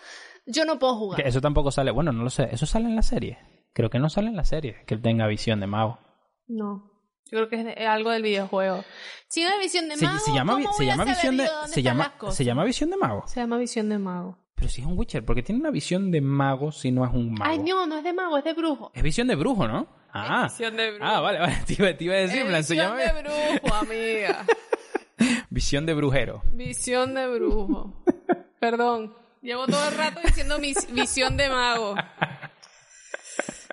[0.46, 1.28] yo no puedo que jugar.
[1.28, 3.38] eso tampoco sale, bueno, no lo sé, eso sale en la serie.
[3.74, 6.00] Creo que no sale en la serie que él tenga visión de mago.
[6.48, 6.89] No.
[7.32, 8.84] Yo creo que es, de- es algo del videojuego.
[9.28, 11.48] Si no es visión de mago, se llama, vi- ¿cómo se voy llama visión de
[11.68, 13.24] se llama se llama visión de mago.
[13.28, 14.38] Se llama visión de mago.
[14.64, 17.34] Pero si es un Witcher, porque tiene una visión de mago si no es un
[17.34, 17.51] mago.
[17.51, 18.93] Ay, no, no es de mago, es de brujo.
[18.93, 19.88] Es visión de brujo, ¿no?
[20.14, 20.43] Ah.
[20.43, 21.05] visión de brujo.
[21.05, 21.57] Ah, vale, vale.
[21.68, 24.45] Te iba, te iba a decir, Es plan, visión de brujo, amiga.
[25.49, 26.43] visión de brujero.
[26.53, 27.93] Visión de brujo.
[28.61, 29.14] Perdón.
[29.41, 31.95] Llevo todo el rato diciendo mis visión de mago.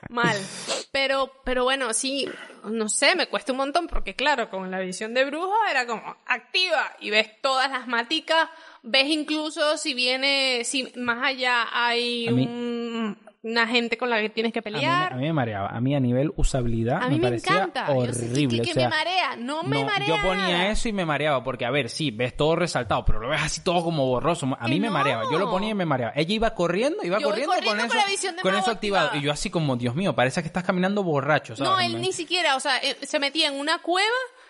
[0.09, 0.37] Mal.
[0.93, 2.29] Pero, pero bueno, sí,
[2.65, 6.17] no sé, me cuesta un montón porque claro, con la visión de brujo era como
[6.27, 8.49] activa y ves todas las maticas,
[8.83, 14.53] ves incluso si viene, si más allá hay un- una gente con la que tienes
[14.53, 15.13] que A mí, me- pelear.
[15.13, 15.69] a mí me mareaba.
[15.69, 17.87] A mí a nivel usabilidad A mí me, parecía encanta.
[17.95, 18.59] Yo sé que- horrible.
[18.59, 20.09] que, que o sea, me marea, no me no, marea.
[20.09, 20.69] yo ponía nada.
[20.69, 23.63] eso y me mareaba, porque a ver, sí, ves todo resaltado, pero lo ves así
[23.65, 24.47] todo como borroso.
[24.59, 26.13] A mí me mareaba, yo lo ponía y me mareaba.
[26.17, 29.17] Ella iba corriendo, iba Yo corriendo, con eso, con eso activado.
[29.17, 31.71] Y yo así como, Dios mío, parece que estás caminando borracho, ¿sabes?
[31.73, 34.09] No, él Me- ni siquiera, o sea, se metía en una cueva,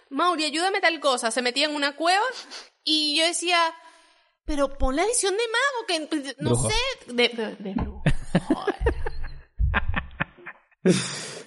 [0.08, 2.24] Mauri, ayúdame tal cosa, se metía en una cueva
[2.82, 3.56] y yo decía,
[4.44, 6.68] pero pon la visión de mago, que no Brujo.
[6.68, 8.02] sé, de, de, de brujo.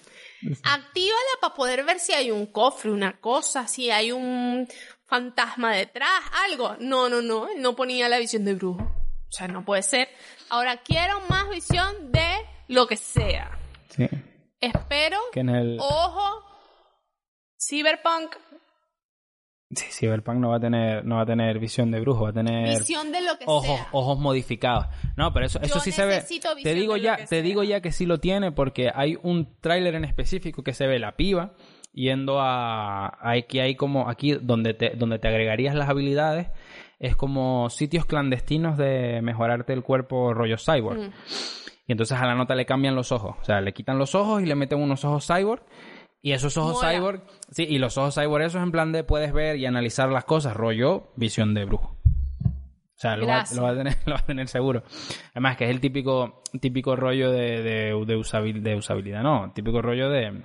[0.63, 4.67] Actívala para poder ver si hay un cofre, una cosa, si hay un
[5.05, 6.75] fantasma detrás, algo.
[6.79, 8.83] No, no, no, él no ponía la visión de brujo.
[8.83, 10.09] O sea, no puede ser.
[10.49, 12.29] Ahora quiero más visión de
[12.67, 13.57] lo que sea.
[13.89, 14.07] Sí,
[14.63, 15.77] Espero que en el...
[15.77, 16.45] Ojo,
[17.59, 18.33] Cyberpunk,
[19.75, 22.33] Sí, Cyberpunk no va a tener, no va a tener visión de brujo, va a
[22.33, 22.79] tener...
[22.79, 23.87] visión de lo que ojos, sea.
[23.91, 24.87] ojos modificados.
[25.15, 26.23] No, pero eso, eso Yo sí se ve.
[26.61, 30.05] Te digo ya, te digo ya que sí lo tiene porque hay un tráiler en
[30.05, 31.53] específico que se ve la piba
[31.93, 36.47] yendo a, aquí hay como aquí donde te donde te agregarías las habilidades
[36.99, 40.99] es como sitios clandestinos de mejorarte el cuerpo rollo cyborg.
[40.99, 41.11] Mm.
[41.85, 44.41] Y entonces a la nota le cambian los ojos, o sea, le quitan los ojos
[44.41, 45.63] y le meten unos ojos cyborg
[46.23, 46.91] y esos ojos Mola.
[46.91, 47.21] cyborg,
[47.51, 50.55] sí, y los ojos cyborg esos en plan de puedes ver y analizar las cosas,
[50.55, 51.95] rollo visión de brujo.
[52.45, 54.83] O sea, lo va, lo va a tener, lo va a tener seguro.
[55.33, 57.73] Además, que es el típico, típico rollo de, de,
[58.05, 60.41] de, usabil- de usabilidad, no, típico rollo de,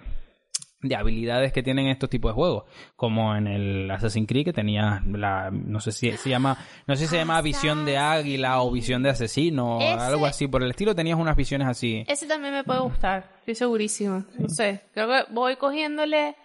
[0.81, 2.65] de habilidades que tienen estos tipos de juegos.
[2.97, 7.05] Como en el Assassin's Creed que tenía la, no sé si se llama, no sé
[7.05, 10.71] si se llama visión de águila o visión de asesino o algo así por el
[10.71, 10.95] estilo.
[10.95, 12.05] Tenías unas visiones así.
[12.07, 14.25] Ese también me puede gustar, estoy segurísima.
[14.39, 16.37] No sé, creo que voy cogiéndole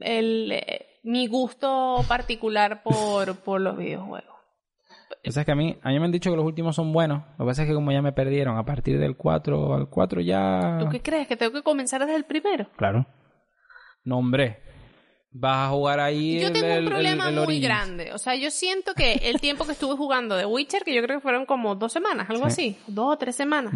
[0.00, 4.30] el, eh, mi gusto particular por, por los videojuegos.
[5.26, 6.92] O sea, es que a mí, a mí me han dicho que los últimos son
[6.92, 7.22] buenos.
[7.38, 10.20] Lo que pasa es que como ya me perdieron a partir del 4, al 4
[10.22, 10.78] ya...
[10.80, 11.28] ¿Tú qué crees?
[11.28, 12.66] ¿Que tengo que comenzar desde el primero?
[12.76, 13.06] Claro.
[14.04, 14.62] No, hombre.
[15.32, 17.64] Vas a jugar ahí Yo el- tengo el- un el- problema el muy Origins.
[17.64, 18.12] grande.
[18.12, 21.18] O sea, yo siento que el tiempo que estuve jugando de Witcher, que yo creo
[21.18, 22.76] que fueron como dos semanas, algo Sí.
[22.76, 23.72] así, dos o tres semanas,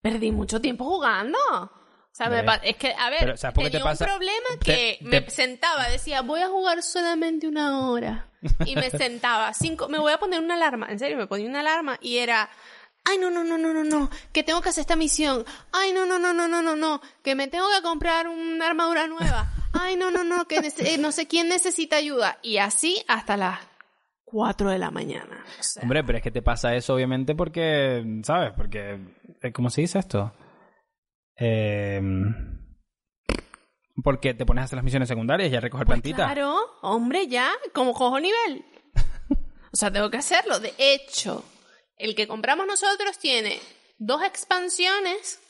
[0.00, 1.38] perdí mucho tiempo jugando.
[1.52, 4.04] O sea, me es que, a ver, Pero, ¿sabes por qué te tenía pasa?
[4.04, 8.26] un problema Te- que te- me sentaba, decía, voy a jugar solamente una hora.
[8.66, 11.60] Y me sentaba, cinco, me voy a poner una alarma, en serio, me ponía una
[11.60, 12.50] alarma y era,
[13.10, 15.44] ay, no, no, no, no, no, no, que tengo que hacer esta misión.
[15.72, 19.06] Ay, no, no, no, no, no, no, no, que me tengo que comprar una armadura
[19.06, 19.52] nueva.
[19.72, 22.38] Ay, no, no, no, que eh, no sé quién necesita ayuda.
[22.42, 23.58] Y así hasta las
[24.24, 25.44] 4 de la mañana.
[25.58, 28.52] O sea, Hombre, pero es que te pasa eso obviamente porque, ¿sabes?
[28.56, 28.98] Porque,
[29.42, 30.32] eh, ¿cómo se dice esto?
[31.36, 32.00] Eh,
[34.02, 36.32] porque te pones a hacer las misiones secundarias y a recoger Pues plantitas.
[36.32, 38.64] Claro, hombre, ya, como cojo nivel.
[39.72, 40.58] O sea, tengo que hacerlo.
[40.58, 41.44] De hecho,
[42.00, 43.58] el que compramos nosotros tiene
[43.98, 45.40] dos expansiones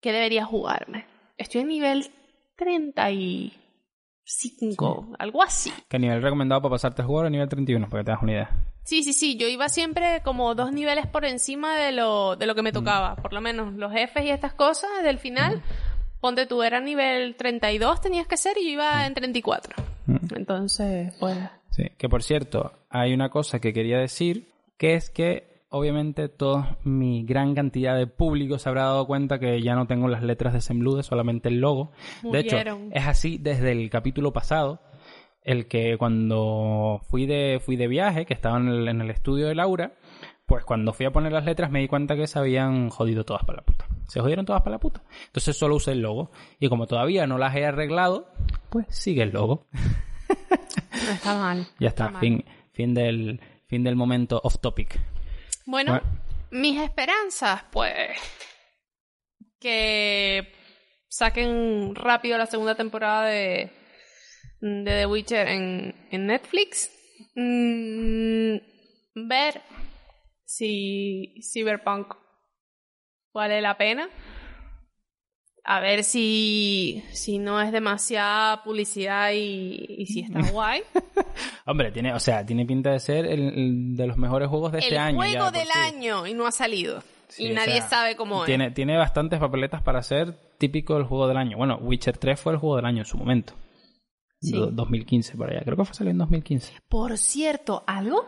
[0.00, 1.06] que debería jugarme.
[1.36, 2.10] Estoy en nivel
[2.56, 5.72] 35, algo así.
[5.88, 7.88] ¿Qué nivel recomendado para pasarte el juego a nivel 31?
[7.88, 8.50] Para que te das una idea.
[8.82, 12.56] Sí, sí, sí, yo iba siempre como dos niveles por encima de lo, de lo
[12.56, 13.16] que me tocaba.
[13.16, 15.62] Por lo menos los jefes y estas cosas del final.
[16.20, 19.76] Ponte tú, era nivel 32 tenías que ser y yo iba en 34.
[20.34, 21.38] Entonces, pues...
[21.70, 24.48] Sí, que por cierto, hay una cosa que quería decir,
[24.78, 29.60] que es que obviamente toda mi gran cantidad de público se habrá dado cuenta que
[29.62, 31.92] ya no tengo las letras de Semblude, solamente el logo.
[32.22, 32.56] De hecho,
[32.90, 34.80] es así desde el capítulo pasado,
[35.42, 39.48] el que cuando fui de, fui de viaje, que estaba en el, en el estudio
[39.48, 39.94] de Laura,
[40.46, 43.44] pues cuando fui a poner las letras me di cuenta que se habían jodido todas
[43.44, 43.86] para la puta.
[44.06, 45.02] Se jodieron todas para la puta.
[45.26, 46.30] Entonces solo usé el logo.
[46.58, 48.32] Y como todavía no las he arreglado,
[48.70, 49.66] pues sigue el logo.
[51.06, 51.66] No está mal.
[51.80, 55.00] Ya está, fin, fin del fin del momento off topic.
[55.70, 56.18] Bueno, Bueno.
[56.50, 58.18] mis esperanzas, pues.
[59.60, 60.50] Que
[61.08, 63.70] saquen rápido la segunda temporada de,
[64.62, 66.90] de The Witcher en, en Netflix.
[67.34, 68.56] Mm,
[69.28, 69.60] ver
[70.46, 72.14] si Cyberpunk
[73.34, 74.08] vale la pena.
[75.70, 80.80] A ver si, si no es demasiada publicidad y, y si está guay.
[81.66, 84.78] Hombre, tiene, o sea, tiene pinta de ser el, el de los mejores juegos de
[84.78, 85.22] este el año.
[85.22, 85.78] ya juego del sí.
[85.78, 87.02] año y no ha salido.
[87.28, 88.74] Sí, y o nadie sea, sabe cómo tiene, es.
[88.74, 91.58] Tiene bastantes papeletas para ser típico del juego del año.
[91.58, 93.52] Bueno, Witcher 3 fue el juego del año en su momento.
[94.40, 94.52] Sí.
[94.52, 95.60] Do- 2015 por allá.
[95.64, 96.72] Creo que fue salido en 2015.
[96.88, 98.26] Por cierto, ¿algo?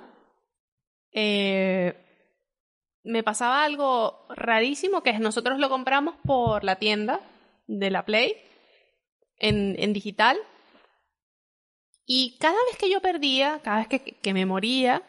[1.13, 2.10] Eh,
[3.03, 7.21] me pasaba algo rarísimo que es nosotros lo compramos por la tienda
[7.67, 8.37] de la Play
[9.39, 10.39] en, en digital.
[12.07, 15.03] Y cada vez que yo perdía, cada vez que, que me moría,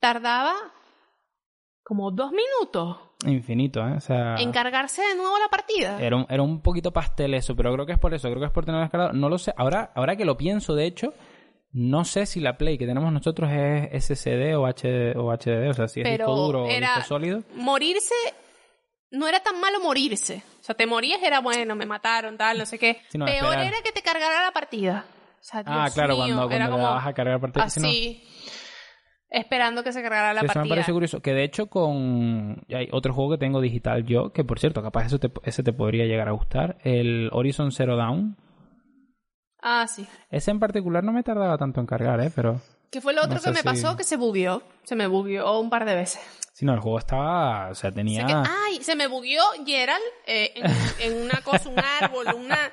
[0.00, 0.54] tardaba
[1.82, 3.94] como dos minutos Infinito, ¿eh?
[3.96, 4.36] O sea...
[4.36, 6.00] en cargarse de nuevo la partida.
[6.00, 8.46] Era un, era un poquito pastel eso, pero creo que es por eso, creo que
[8.46, 9.12] es por tener descargado.
[9.12, 9.52] No lo sé.
[9.56, 11.14] Ahora, ahora que lo pienso, de hecho,
[11.72, 15.74] no sé si la Play que tenemos nosotros es SSD o, HD, o HDD, o
[15.74, 17.42] sea, si es Pero disco duro era- o disco sólido.
[17.56, 18.14] morirse
[19.10, 20.42] no era tan malo morirse.
[20.60, 23.00] O sea, te morías era bueno, me mataron, tal, no sé qué.
[23.14, 23.64] No, Peor esperar.
[23.66, 25.04] era que te cargara la partida.
[25.40, 27.70] O sea, Ah, Dios claro, mío, cuando, cuando como dabas a cargar partida.
[27.70, 27.88] sí, no.
[27.88, 28.22] así,
[29.30, 30.74] esperando que se cargara la Sí, Eso me partida.
[30.74, 31.20] parece curioso.
[31.22, 32.64] Que de hecho, con.
[32.74, 35.72] Hay otro juego que tengo digital yo, que por cierto, capaz eso te- ese te
[35.72, 36.78] podría llegar a gustar.
[36.84, 38.36] El Horizon Zero Dawn.
[39.60, 40.06] Ah, sí.
[40.30, 42.30] Ese en particular no me tardaba tanto en cargar, ¿eh?
[42.34, 42.60] Pero.
[42.90, 43.96] ¿Qué fue lo otro No sé que me si- pasó?
[43.96, 44.62] Que se bugueó.
[44.84, 46.20] Se me bugueó un par de veces.
[46.52, 47.68] Si no, el juego estaba.
[47.70, 48.24] O sea, Se tenía.
[48.26, 50.64] que- ay, se me bugueó Gerald eh, en,
[51.00, 52.70] en una cosa, un árbol, una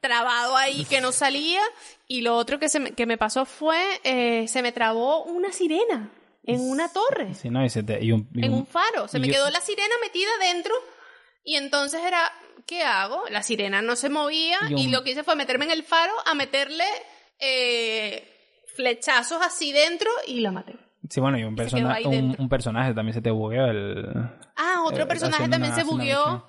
[0.00, 1.60] trabado ahí que no salía.
[2.06, 5.52] Y lo otro que, se me, que me pasó fue, eh, se me trabó una
[5.52, 6.10] sirena
[6.44, 9.06] en una torre, Sí, no, y se te- y un- y en un- un faro.
[9.08, 10.72] Se me quedó la sirena metida dentro.
[11.44, 12.20] Y entonces era,
[12.68, 13.22] ¿qué hago?
[13.30, 16.34] La sirena no se movía Y lo que hice fue meterme en el faro a
[16.34, 16.84] meterle
[17.40, 18.28] eh,
[18.74, 20.74] flechazos así dentro y la maté.
[21.08, 23.66] Sí, bueno, y un, persona, un, un personaje también se te bugueó.
[23.66, 24.06] El,
[24.56, 26.46] Ah, otro personaje también una- se bugueó.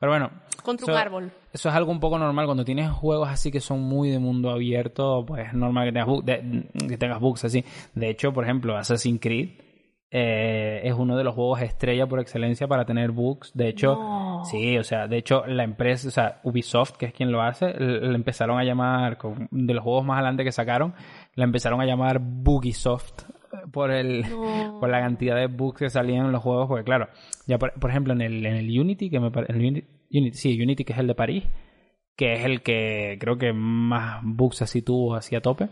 [0.00, 0.30] Pero bueno.
[0.62, 1.32] contra eso- árbol.
[1.52, 4.50] Eso es algo un poco normal cuando tienes juegos así que son muy de mundo
[4.50, 7.64] abierto, pues es normal que tengas, bug- de- que tengas bugs así.
[7.94, 9.50] De hecho, por ejemplo, Assassin's Creed
[10.12, 13.52] eh, es uno de los juegos estrella por excelencia para tener bugs.
[13.54, 14.44] De hecho, No.
[14.44, 17.72] sí, o sea, de hecho la empresa, o sea, Ubisoft, que es quien lo hace,
[17.78, 19.18] le empezaron a llamar,
[19.50, 20.94] de los juegos más adelante que sacaron,
[21.34, 24.78] la empezaron a llamar Bugisoft eh, por el No.
[24.80, 27.08] por la cantidad de bugs que salían en los juegos, porque claro,
[27.46, 30.60] ya por, por ejemplo en el, en el Unity, que me el Unity, Unity- sí,
[30.60, 31.44] Unity que es el de París,
[32.16, 35.68] que es el que creo que más bugs así tuvo así a tope.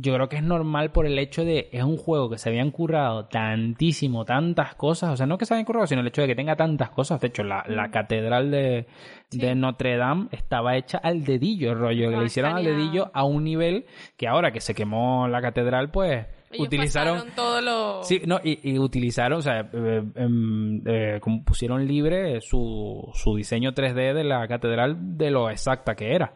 [0.00, 2.70] Yo creo que es normal por el hecho de es un juego que se habían
[2.70, 6.28] currado tantísimo, tantas cosas, o sea, no que se hayan currado, sino el hecho de
[6.28, 7.20] que tenga tantas cosas.
[7.20, 8.86] De hecho, la, la catedral de,
[9.30, 9.38] Sí.
[9.40, 13.44] de Notre Dame estaba hecha al dedillo, rollo, que le hicieron al dedillo a un
[13.44, 13.84] nivel
[14.16, 18.02] que ahora que se quemó la catedral, pues Ellos utilizaron todo lo...
[18.04, 23.36] Sí, no, y, y utilizaron, o sea, eh, em, eh, como pusieron libre su, su
[23.36, 26.32] diseño 3D de la catedral de lo exacta que era.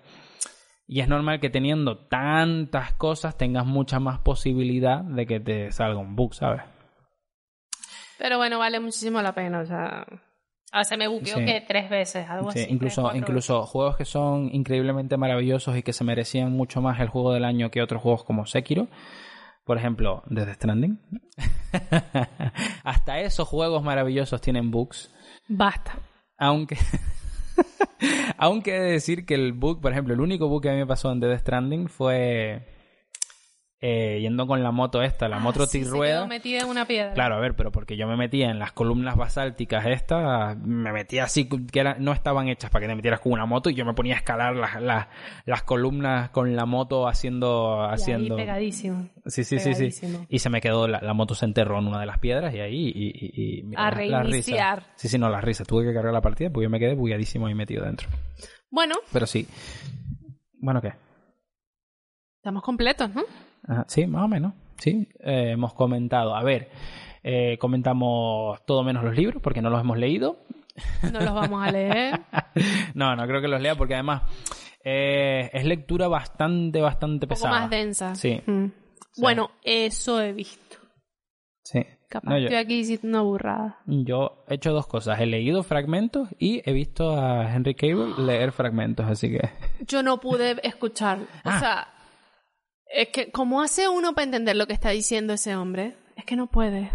[0.93, 5.99] Y es normal que teniendo tantas cosas tengas mucha más posibilidad de que te salga
[5.99, 6.61] un bug, ¿sabes?
[8.19, 10.05] Pero bueno, vale muchísimo la pena, o sea...
[10.71, 11.47] Ah, se me buqueó Sí.
[11.47, 12.65] que tres veces, algo Sí, así.
[12.67, 17.09] tres, incluso, incluso juegos que son increíblemente maravillosos y que se merecían mucho más el
[17.09, 18.89] juego del año que otros juegos como Sekiro.
[19.65, 21.01] Por ejemplo, Death Stranding.
[22.85, 25.11] Hasta esos juegos maravillosos tienen bugs.
[25.49, 25.95] Basta.
[26.37, 26.77] Aunque.
[28.39, 30.79] Aunque he de decir que el bug, por ejemplo, el único bug que a mí
[30.79, 32.63] me pasó en Death Stranding fue.
[33.85, 37.15] Eh, yendo con la moto esta, la Ah, moto sí, quedó metida en una piedra.
[37.15, 41.25] Claro, a ver, pero porque yo me metía en las columnas basálticas estas, me metía
[41.25, 43.85] así, que era- no estaban hechas para que te metieras con una moto y yo
[43.85, 45.09] me ponía a escalar las, las,
[45.47, 47.79] las columnas con la moto haciendo...
[47.81, 48.37] Y ahí haciendo...
[48.37, 49.09] pegadísimo.
[49.27, 50.07] Sí, sí, sí, sí.
[50.29, 52.61] Y se me quedó, la, la moto se enterró en una de las piedras y
[52.61, 52.93] ahí...
[52.95, 54.31] Y, y- y- mira, A la- la risa.
[54.31, 54.87] reiniciar.
[54.95, 55.65] Sí, sí, no, la risa.
[55.65, 58.09] Tuve que cargar la partida porque yo me quedé bugueadísimo ahí metido dentro.
[58.71, 59.49] Bueno, Pero sí.
[60.61, 60.93] Bueno, ¿qué?
[62.37, 63.23] estamos completos, ¿no?
[63.69, 64.53] Ajá, sí, más o menos.
[64.79, 66.35] Sí, Eh, hemos comentado.
[66.35, 66.71] A ver,
[67.23, 70.39] eh, comentamos todo menos los libros porque no los hemos leído.
[71.13, 72.21] No los vamos a leer.
[72.95, 74.23] no, no creo que los lea porque además
[74.85, 77.61] eh, es lectura bastante, bastante Un poco pesada.
[77.61, 78.15] más densa.
[78.15, 78.41] Sí.
[78.47, 78.67] Mm.
[79.19, 80.77] Bueno, eso he visto.
[81.63, 81.85] Sí.
[82.09, 83.79] Capaz No, yo- estoy aquí diciendo una burrada.
[83.87, 85.21] Yo he hecho dos cosas.
[85.21, 89.49] He leído fragmentos y he visto a Henry Cable leer fragmentos, así que...
[89.87, 91.27] Yo no pude escucharlo.
[91.45, 91.57] Ah.
[91.57, 91.89] O sea,
[92.95, 95.95] es que, ¿cómo hace uno para entender lo que está diciendo ese hombre?
[96.17, 96.91] Es que no puede.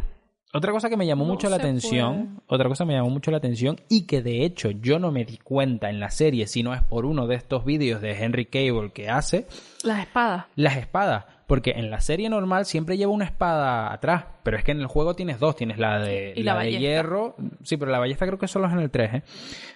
[0.54, 3.32] Otra cosa que me llamó No mucho la atención, otra cosa que me llamó mucho
[3.32, 6.64] la atención y que de hecho yo no me di cuenta en la serie si
[6.64, 9.46] no es por uno de estos vídeos de Henry Cable que hace,
[9.84, 10.46] Las espadas.
[10.56, 11.26] las espadas.
[11.48, 14.88] porque en la serie normal siempre lleva una espada atrás, pero es que en el
[14.88, 18.26] juego tienes dos, tienes la de, Y la la de hierro, sí, pero la ballesta
[18.26, 19.24] creo que solo es en el 3, ¿eh?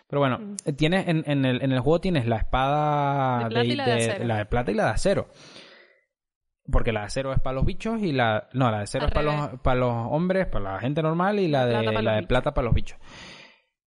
[0.10, 0.56] Pero bueno, Mm.
[0.78, 3.76] tienes en, en el, en el juego tienes la espada De de
[4.26, 5.28] la de plata y la de acero.
[6.72, 8.48] Porque la de acero es para los bichos y la.
[8.54, 11.40] No, la de acero Al es para los, para los hombres, para la gente normal
[11.40, 12.28] y la de, plata para la los de bichos.
[12.28, 12.98] plata para los bichos.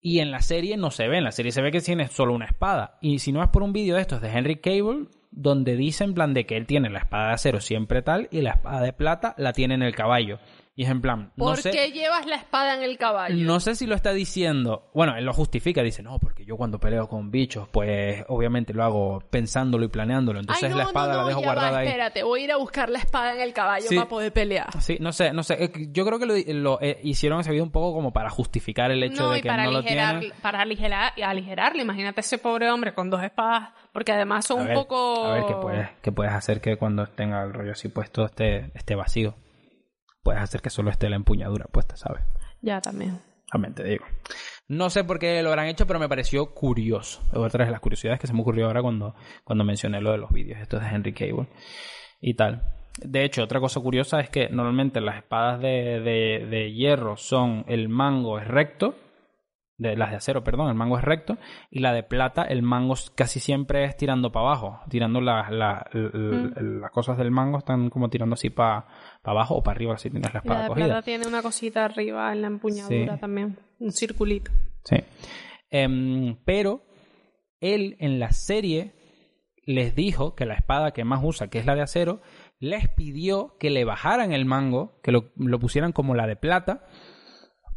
[0.00, 2.32] Y en la serie no se ve, en la serie se ve que tiene solo
[2.32, 2.98] una espada.
[3.00, 6.14] Y si no es por un vídeo de estos de Henry Cable, donde dice en
[6.14, 8.92] plan de que él tiene la espada de acero siempre tal y la espada de
[8.92, 10.38] plata la tiene en el caballo.
[10.78, 11.72] Y es en plan, no ¿Por sé.
[11.72, 13.34] qué llevas la espada en el caballo?
[13.44, 14.88] No sé si lo está diciendo.
[14.94, 18.84] Bueno, él lo justifica, dice, no, porque yo cuando peleo con bichos, pues obviamente lo
[18.84, 20.38] hago pensándolo y planeándolo.
[20.38, 21.86] Entonces Ay, no, la espada no, la dejo ya va, guardada ahí.
[21.88, 23.96] espérate, voy a ir a buscar la espada en el caballo Sí.
[23.96, 24.68] para poder pelear.
[24.80, 25.68] Sí, no sé, no sé.
[25.90, 29.02] Yo creo que lo, lo, eh, hicieron ese video un poco como para justificar el
[29.02, 30.32] hecho de que para, no lo tiene.
[30.40, 31.82] para aligerar, y aligerarle.
[31.82, 35.24] Imagínate ese pobre hombre con dos espadas, porque además son A un ver, poco...
[35.26, 38.70] A ver, ¿qué puedes, qué puedes hacer que cuando tenga el rollo así puesto esté,
[38.74, 39.34] esté vacío?
[40.22, 42.22] Puedes hacer que solo esté la empuñadura puesta, ¿sabes?
[42.60, 43.20] Ya, también.
[43.50, 44.04] También te digo.
[44.68, 47.22] No sé por qué lo habrán hecho, pero me pareció curioso.
[47.32, 49.14] Es otra de las curiosidades que se me ocurrió ahora cuando,
[49.44, 51.48] cuando mencioné lo de los vídeos estos de Henry Cable
[52.20, 52.62] y tal.
[53.02, 57.64] De hecho, otra cosa curiosa es que normalmente las espadas de, de, de hierro son
[57.68, 58.96] el mango es recto,
[59.78, 61.38] de las de acero, perdón, el mango es recto,
[61.70, 65.86] y la de plata, el mango casi siempre es tirando para abajo, tirando la- la-
[65.94, 66.80] Mm.
[66.80, 68.86] las cosas del mango están como tirando así para
[69.22, 70.84] abajo o para arriba si tienes la Y la espada de cogida.
[70.86, 73.20] plata tiene una cosita arriba en la empuñadura Sí.
[73.20, 73.56] también.
[73.78, 74.50] Un circulito.
[74.84, 74.96] Sí.
[75.70, 76.82] Em, pero
[77.60, 78.94] él en la serie
[79.64, 82.20] les dijo que la espada que más usa, que es la de acero,
[82.58, 86.86] les pidió que le bajaran el mango, que lo, lo pusieran como la de plata,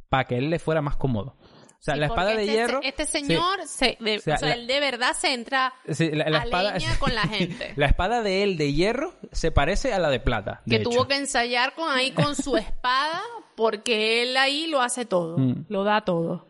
[0.10, 1.36] para que él le fuera más cómodo.
[1.82, 2.80] O sea, Sí, la espada de este, hierro.
[2.84, 5.74] Este sí, señor, se, de- O sea, o sea, la- él de verdad se entra
[5.90, 7.74] sí, la, la a espada, leña con la gente.
[7.76, 10.62] la espada de él de hierro se parece a la de plata.
[10.66, 10.92] de que hecho.
[10.92, 13.20] tuvo que ensayar con ahí con su espada
[13.56, 15.66] porque él ahí lo hace todo, Mm.
[15.70, 16.48] lo da todo.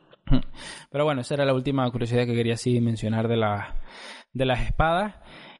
[0.91, 3.75] Pero bueno, esa era la última curiosidad que quería así mencionar de, la,
[4.33, 5.15] de las espadas.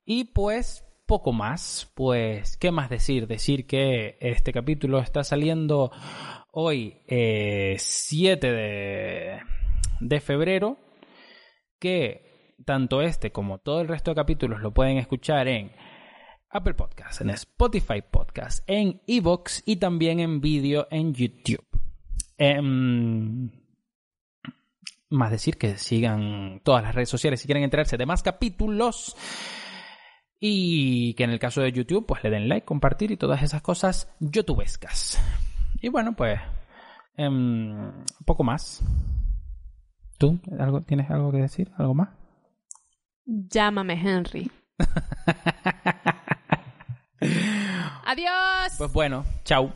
[0.05, 1.91] Y pues poco más.
[1.95, 3.27] Pues, ¿qué más decir?
[3.27, 5.91] Decir que este capítulo está saliendo
[6.51, 9.39] hoy, eh, 7 de,
[10.01, 10.77] de febrero.
[11.79, 15.71] Que tanto este como todo el resto de capítulos lo pueden escuchar en
[16.49, 21.65] Apple Podcasts, en Spotify Podcasts, en Evox y también en vídeo en YouTube.
[22.37, 23.49] Em,
[25.09, 29.15] más decir que sigan todas las redes sociales si quieren enterarse de más capítulos.
[30.39, 33.61] Y que en el caso de YouTube, pues le den like, compartir y todas esas
[33.61, 35.21] cosas youtubescas.
[35.81, 36.39] Y bueno, pues.
[37.15, 37.91] em,
[38.25, 38.83] poco más.
[40.21, 41.71] ¿Tú algo, tienes algo que decir?
[41.77, 42.09] ¿Algo más?
[43.25, 44.51] Llámame Henry.
[48.05, 48.75] Adiós.
[48.77, 49.73] Pues bueno, chao.